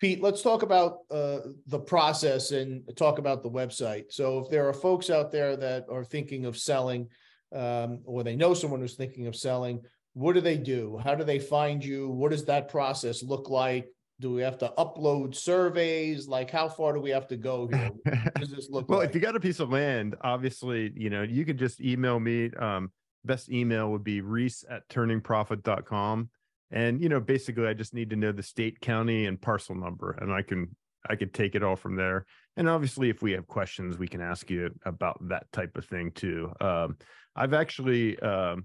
Pete, 0.01 0.23
let's 0.23 0.41
talk 0.41 0.63
about 0.63 1.01
uh, 1.11 1.41
the 1.67 1.79
process 1.79 2.53
and 2.53 2.83
talk 2.97 3.19
about 3.19 3.43
the 3.43 3.51
website. 3.51 4.05
So, 4.11 4.39
if 4.39 4.49
there 4.49 4.67
are 4.67 4.73
folks 4.73 5.11
out 5.11 5.31
there 5.31 5.57
that 5.57 5.85
are 5.91 6.05
thinking 6.05 6.47
of 6.47 6.57
selling, 6.57 7.09
um, 7.55 8.01
or 8.07 8.25
they 8.25 8.35
know 8.35 8.55
someone 8.55 8.81
who's 8.81 8.95
thinking 8.95 9.27
of 9.27 9.37
selling, 9.37 9.83
what 10.15 10.33
do 10.33 10.41
they 10.41 10.57
do? 10.57 10.99
How 11.05 11.15
do 11.15 11.23
they 11.23 11.39
find 11.39 11.85
you? 11.85 12.09
What 12.09 12.31
does 12.31 12.47
that 12.47 12.69
process 12.69 13.23
look 13.23 13.51
like? 13.51 13.89
Do 14.21 14.33
we 14.33 14.43
have 14.43 14.59
to 14.59 14.73
upload 14.79 15.35
surveys? 15.35 16.29
Like, 16.29 16.51
how 16.51 16.69
far 16.69 16.93
do 16.93 17.01
we 17.01 17.11
have 17.11 17.27
to 17.29 17.37
go 17.37 17.67
here? 17.73 17.91
What 18.05 18.35
does 18.35 18.51
this 18.51 18.69
look 18.71 18.89
well, 18.89 19.01
like? 19.01 19.09
if 19.09 19.15
you 19.15 19.21
got 19.21 19.35
a 19.35 19.41
piece 19.41 19.61
of 19.61 19.71
land, 19.71 20.15
obviously, 20.21 20.93
you 20.95 21.11
know, 21.11 21.23
you 21.23 21.45
could 21.45 21.59
just 21.59 21.81
email 21.81 22.21
me. 22.21 22.51
Um, 22.59 22.93
best 23.25 23.51
email 23.51 23.91
would 23.91 24.05
be 24.05 24.21
reese 24.21 24.65
at 24.71 24.89
turningprofit.com 24.89 26.31
and 26.71 27.03
you 27.03 27.09
know 27.09 27.21
basically 27.21 27.67
i 27.67 27.75
just 27.75 27.95
need 27.95 28.11
to 28.11 28.17
know 28.17 28.33
the 28.33 28.43
state 28.43 28.81
county 28.81 29.27
and 29.27 29.41
parcel 29.41 29.75
number 29.75 30.13
and 30.21 30.33
i 30.33 30.43
can 30.43 30.75
i 31.09 31.17
could 31.17 31.35
take 31.35 31.55
it 31.55 31.63
all 31.63 31.77
from 31.77 31.97
there 31.97 32.25
and 32.57 32.69
obviously 32.69 33.11
if 33.11 33.23
we 33.23 33.33
have 33.33 33.47
questions 33.47 33.99
we 33.99 34.09
can 34.09 34.21
ask 34.21 34.51
you 34.51 34.71
about 34.85 35.17
that 35.29 35.51
type 35.53 35.77
of 35.77 35.85
thing 35.85 36.11
too 36.13 36.51
um, 36.61 36.97
i've 37.37 37.55
actually 37.55 38.19
um, 38.21 38.65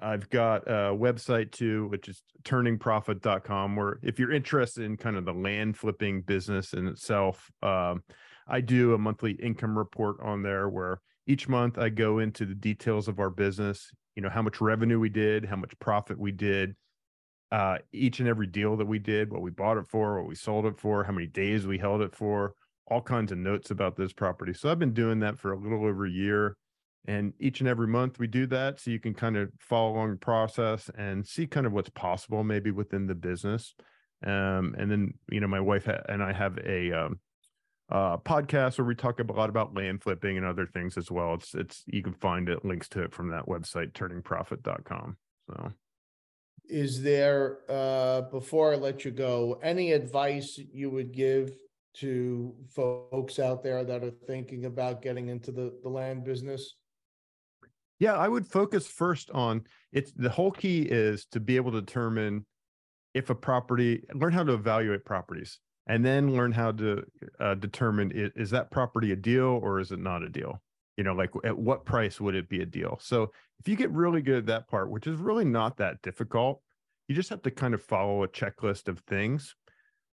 i've 0.00 0.28
got 0.30 0.66
a 0.66 0.94
website 0.94 1.50
too 1.52 1.86
which 1.88 2.08
is 2.08 2.22
turningprofit.com 2.44 3.76
where 3.76 3.98
if 4.02 4.18
you're 4.18 4.32
interested 4.32 4.84
in 4.84 4.96
kind 4.96 5.16
of 5.16 5.24
the 5.24 5.32
land 5.32 5.76
flipping 5.76 6.20
business 6.22 6.72
in 6.72 6.86
itself 6.86 7.50
um, 7.62 8.02
i 8.48 8.60
do 8.60 8.94
a 8.94 8.98
monthly 8.98 9.32
income 9.32 9.76
report 9.76 10.16
on 10.20 10.42
there 10.42 10.68
where 10.68 11.00
each 11.26 11.48
month 11.48 11.78
i 11.78 11.88
go 11.88 12.18
into 12.18 12.44
the 12.44 12.54
details 12.54 13.08
of 13.08 13.18
our 13.18 13.30
business 13.30 13.90
you 14.16 14.22
know 14.22 14.30
how 14.30 14.42
much 14.42 14.60
revenue 14.60 14.98
we 14.98 15.08
did 15.08 15.44
how 15.44 15.56
much 15.56 15.78
profit 15.78 16.18
we 16.18 16.32
did 16.32 16.74
uh, 17.54 17.78
each 17.92 18.18
and 18.18 18.28
every 18.28 18.48
deal 18.48 18.76
that 18.76 18.86
we 18.86 18.98
did, 18.98 19.30
what 19.30 19.40
we 19.40 19.50
bought 19.50 19.76
it 19.76 19.86
for, 19.86 20.18
what 20.18 20.28
we 20.28 20.34
sold 20.34 20.66
it 20.66 20.76
for, 20.76 21.04
how 21.04 21.12
many 21.12 21.28
days 21.28 21.68
we 21.68 21.78
held 21.78 22.02
it 22.02 22.12
for, 22.12 22.52
all 22.88 23.00
kinds 23.00 23.30
of 23.30 23.38
notes 23.38 23.70
about 23.70 23.94
this 23.96 24.12
property. 24.12 24.52
So 24.52 24.68
I've 24.68 24.80
been 24.80 24.92
doing 24.92 25.20
that 25.20 25.38
for 25.38 25.52
a 25.52 25.58
little 25.58 25.86
over 25.86 26.04
a 26.04 26.10
year. 26.10 26.56
And 27.06 27.34
each 27.38 27.60
and 27.60 27.68
every 27.68 27.86
month 27.86 28.18
we 28.18 28.26
do 28.26 28.46
that. 28.46 28.80
So 28.80 28.90
you 28.90 28.98
can 28.98 29.14
kind 29.14 29.36
of 29.36 29.50
follow 29.60 29.92
along 29.92 30.12
the 30.12 30.16
process 30.16 30.90
and 30.96 31.26
see 31.26 31.46
kind 31.46 31.66
of 31.66 31.72
what's 31.72 31.90
possible 31.90 32.42
maybe 32.44 32.70
within 32.70 33.06
the 33.06 33.14
business. 33.14 33.74
Um, 34.24 34.74
and 34.78 34.90
then, 34.90 35.14
you 35.30 35.40
know, 35.40 35.46
my 35.46 35.60
wife 35.60 35.86
and 35.86 36.22
I 36.22 36.32
have 36.32 36.58
a, 36.58 36.92
um, 36.92 37.20
uh, 37.90 38.16
podcast 38.16 38.78
where 38.78 38.86
we 38.86 38.94
talk 38.94 39.20
a 39.20 39.32
lot 39.32 39.50
about 39.50 39.74
land 39.74 40.02
flipping 40.02 40.38
and 40.38 40.46
other 40.46 40.66
things 40.66 40.96
as 40.96 41.10
well. 41.10 41.34
It's, 41.34 41.54
it's, 41.54 41.82
you 41.86 42.02
can 42.02 42.14
find 42.14 42.48
it 42.48 42.64
links 42.64 42.88
to 42.90 43.02
it 43.02 43.12
from 43.12 43.28
that 43.30 43.46
website, 43.46 43.92
turningprofit.com. 43.92 45.18
So 45.50 45.72
is 46.68 47.02
there, 47.02 47.58
uh, 47.68 48.22
before 48.22 48.72
I 48.72 48.76
let 48.76 49.04
you 49.04 49.10
go, 49.10 49.58
any 49.62 49.92
advice 49.92 50.58
you 50.72 50.90
would 50.90 51.12
give 51.12 51.52
to 51.96 52.54
folks 52.74 53.38
out 53.38 53.62
there 53.62 53.84
that 53.84 54.02
are 54.02 54.10
thinking 54.10 54.64
about 54.64 55.02
getting 55.02 55.28
into 55.28 55.52
the, 55.52 55.78
the 55.82 55.88
land 55.88 56.24
business? 56.24 56.74
Yeah, 57.98 58.14
I 58.14 58.28
would 58.28 58.46
focus 58.46 58.86
first 58.86 59.30
on 59.30 59.62
it's 59.92 60.12
the 60.12 60.30
whole 60.30 60.50
key 60.50 60.82
is 60.82 61.26
to 61.26 61.40
be 61.40 61.56
able 61.56 61.72
to 61.72 61.80
determine 61.80 62.44
if 63.14 63.30
a 63.30 63.34
property, 63.34 64.04
learn 64.12 64.32
how 64.32 64.42
to 64.42 64.52
evaluate 64.52 65.04
properties, 65.04 65.60
and 65.86 66.04
then 66.04 66.34
learn 66.34 66.50
how 66.50 66.72
to 66.72 67.04
uh, 67.38 67.54
determine 67.54 68.10
is, 68.10 68.30
is 68.34 68.50
that 68.50 68.70
property 68.70 69.12
a 69.12 69.16
deal 69.16 69.60
or 69.62 69.78
is 69.78 69.92
it 69.92 70.00
not 70.00 70.22
a 70.22 70.28
deal? 70.28 70.60
You 70.96 71.04
know, 71.04 71.14
like 71.14 71.30
at 71.44 71.56
what 71.56 71.84
price 71.84 72.20
would 72.20 72.34
it 72.34 72.48
be 72.48 72.62
a 72.62 72.66
deal? 72.66 72.98
So 73.00 73.30
if 73.60 73.68
you 73.68 73.76
get 73.76 73.90
really 73.90 74.22
good 74.22 74.38
at 74.38 74.46
that 74.46 74.68
part, 74.68 74.90
which 74.90 75.06
is 75.06 75.18
really 75.18 75.44
not 75.44 75.76
that 75.76 76.02
difficult, 76.02 76.60
you 77.08 77.14
just 77.14 77.30
have 77.30 77.42
to 77.42 77.50
kind 77.50 77.74
of 77.74 77.82
follow 77.82 78.22
a 78.22 78.28
checklist 78.28 78.88
of 78.88 79.00
things. 79.00 79.54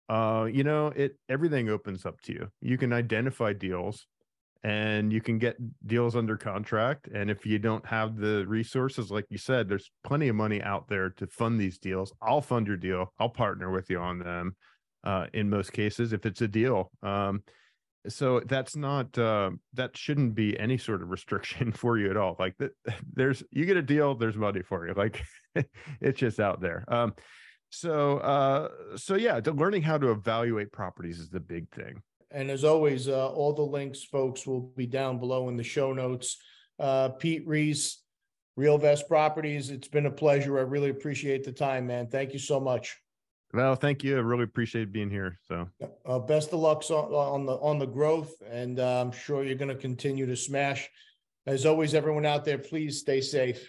Uh, 0.08 0.48
you 0.50 0.64
know, 0.64 0.88
it 0.88 1.16
everything 1.28 1.68
opens 1.68 2.06
up 2.06 2.20
to 2.22 2.32
you. 2.32 2.48
You 2.60 2.78
can 2.78 2.92
identify 2.92 3.52
deals 3.52 4.06
and 4.66 5.12
you 5.12 5.20
can 5.20 5.38
get 5.38 5.56
deals 5.86 6.16
under 6.16 6.36
contract. 6.36 7.06
And 7.14 7.30
if 7.30 7.46
you 7.46 7.56
don't 7.60 7.86
have 7.86 8.16
the 8.16 8.44
resources, 8.48 9.12
like 9.12 9.26
you 9.28 9.38
said, 9.38 9.68
there's 9.68 9.92
plenty 10.02 10.26
of 10.26 10.34
money 10.34 10.60
out 10.60 10.88
there 10.88 11.10
to 11.10 11.28
fund 11.28 11.60
these 11.60 11.78
deals. 11.78 12.12
I'll 12.20 12.40
fund 12.40 12.66
your 12.66 12.76
deal. 12.76 13.12
I'll 13.20 13.28
partner 13.28 13.70
with 13.70 13.88
you 13.90 14.00
on 14.00 14.18
them. 14.18 14.56
Uh, 15.04 15.26
in 15.32 15.48
most 15.48 15.72
cases, 15.72 16.12
if 16.12 16.26
it's 16.26 16.40
a 16.40 16.48
deal. 16.48 16.90
Um, 17.00 17.44
so 18.08 18.40
that's 18.40 18.74
not 18.74 19.16
uh, 19.16 19.50
that 19.74 19.96
shouldn't 19.96 20.34
be 20.34 20.58
any 20.58 20.78
sort 20.78 21.00
of 21.00 21.10
restriction 21.10 21.70
for 21.80 21.96
you 21.96 22.10
at 22.10 22.16
all 22.16 22.34
like 22.38 22.54
there's 23.14 23.42
you 23.50 23.66
get 23.66 23.76
a 23.76 23.82
deal 23.82 24.14
there's 24.14 24.36
money 24.36 24.62
for 24.62 24.86
you 24.86 24.94
like 24.94 25.24
it's 26.00 26.20
just 26.20 26.38
out 26.38 26.60
there 26.60 26.84
um, 26.86 27.12
so 27.70 28.18
uh, 28.18 28.68
so 28.96 29.16
yeah 29.16 29.40
learning 29.44 29.82
how 29.82 29.98
to 29.98 30.12
evaluate 30.12 30.70
properties 30.70 31.18
is 31.18 31.30
the 31.30 31.40
big 31.40 31.68
thing 31.70 32.00
and 32.36 32.50
as 32.50 32.64
always 32.64 33.08
uh, 33.08 33.28
all 33.30 33.52
the 33.52 33.62
links 33.62 34.04
folks 34.04 34.46
will 34.46 34.60
be 34.76 34.86
down 34.86 35.18
below 35.18 35.48
in 35.48 35.56
the 35.56 35.64
show 35.64 35.92
notes 35.92 36.36
uh, 36.78 37.08
pete 37.08 37.46
reese 37.46 38.02
ReelVest 38.58 39.08
properties 39.08 39.70
it's 39.70 39.88
been 39.88 40.06
a 40.06 40.10
pleasure 40.10 40.58
i 40.58 40.62
really 40.62 40.90
appreciate 40.90 41.42
the 41.44 41.52
time 41.52 41.86
man 41.86 42.06
thank 42.06 42.32
you 42.32 42.38
so 42.38 42.60
much 42.60 42.96
well, 43.54 43.74
thank 43.74 44.04
you. 44.04 44.16
I 44.16 44.20
really 44.20 44.42
appreciate 44.42 44.92
being 44.92 45.08
here. 45.08 45.38
So, 45.48 45.68
uh, 46.04 46.18
best 46.18 46.52
of 46.52 46.58
luck 46.58 46.82
on, 46.90 47.12
on 47.14 47.46
the 47.46 47.52
on 47.54 47.78
the 47.78 47.86
growth, 47.86 48.34
and 48.50 48.78
uh, 48.78 49.00
I'm 49.00 49.12
sure 49.12 49.44
you're 49.44 49.54
going 49.54 49.68
to 49.68 49.76
continue 49.76 50.26
to 50.26 50.36
smash. 50.36 50.90
As 51.46 51.64
always, 51.64 51.94
everyone 51.94 52.26
out 52.26 52.44
there, 52.44 52.58
please 52.58 52.98
stay 52.98 53.20
safe. 53.20 53.66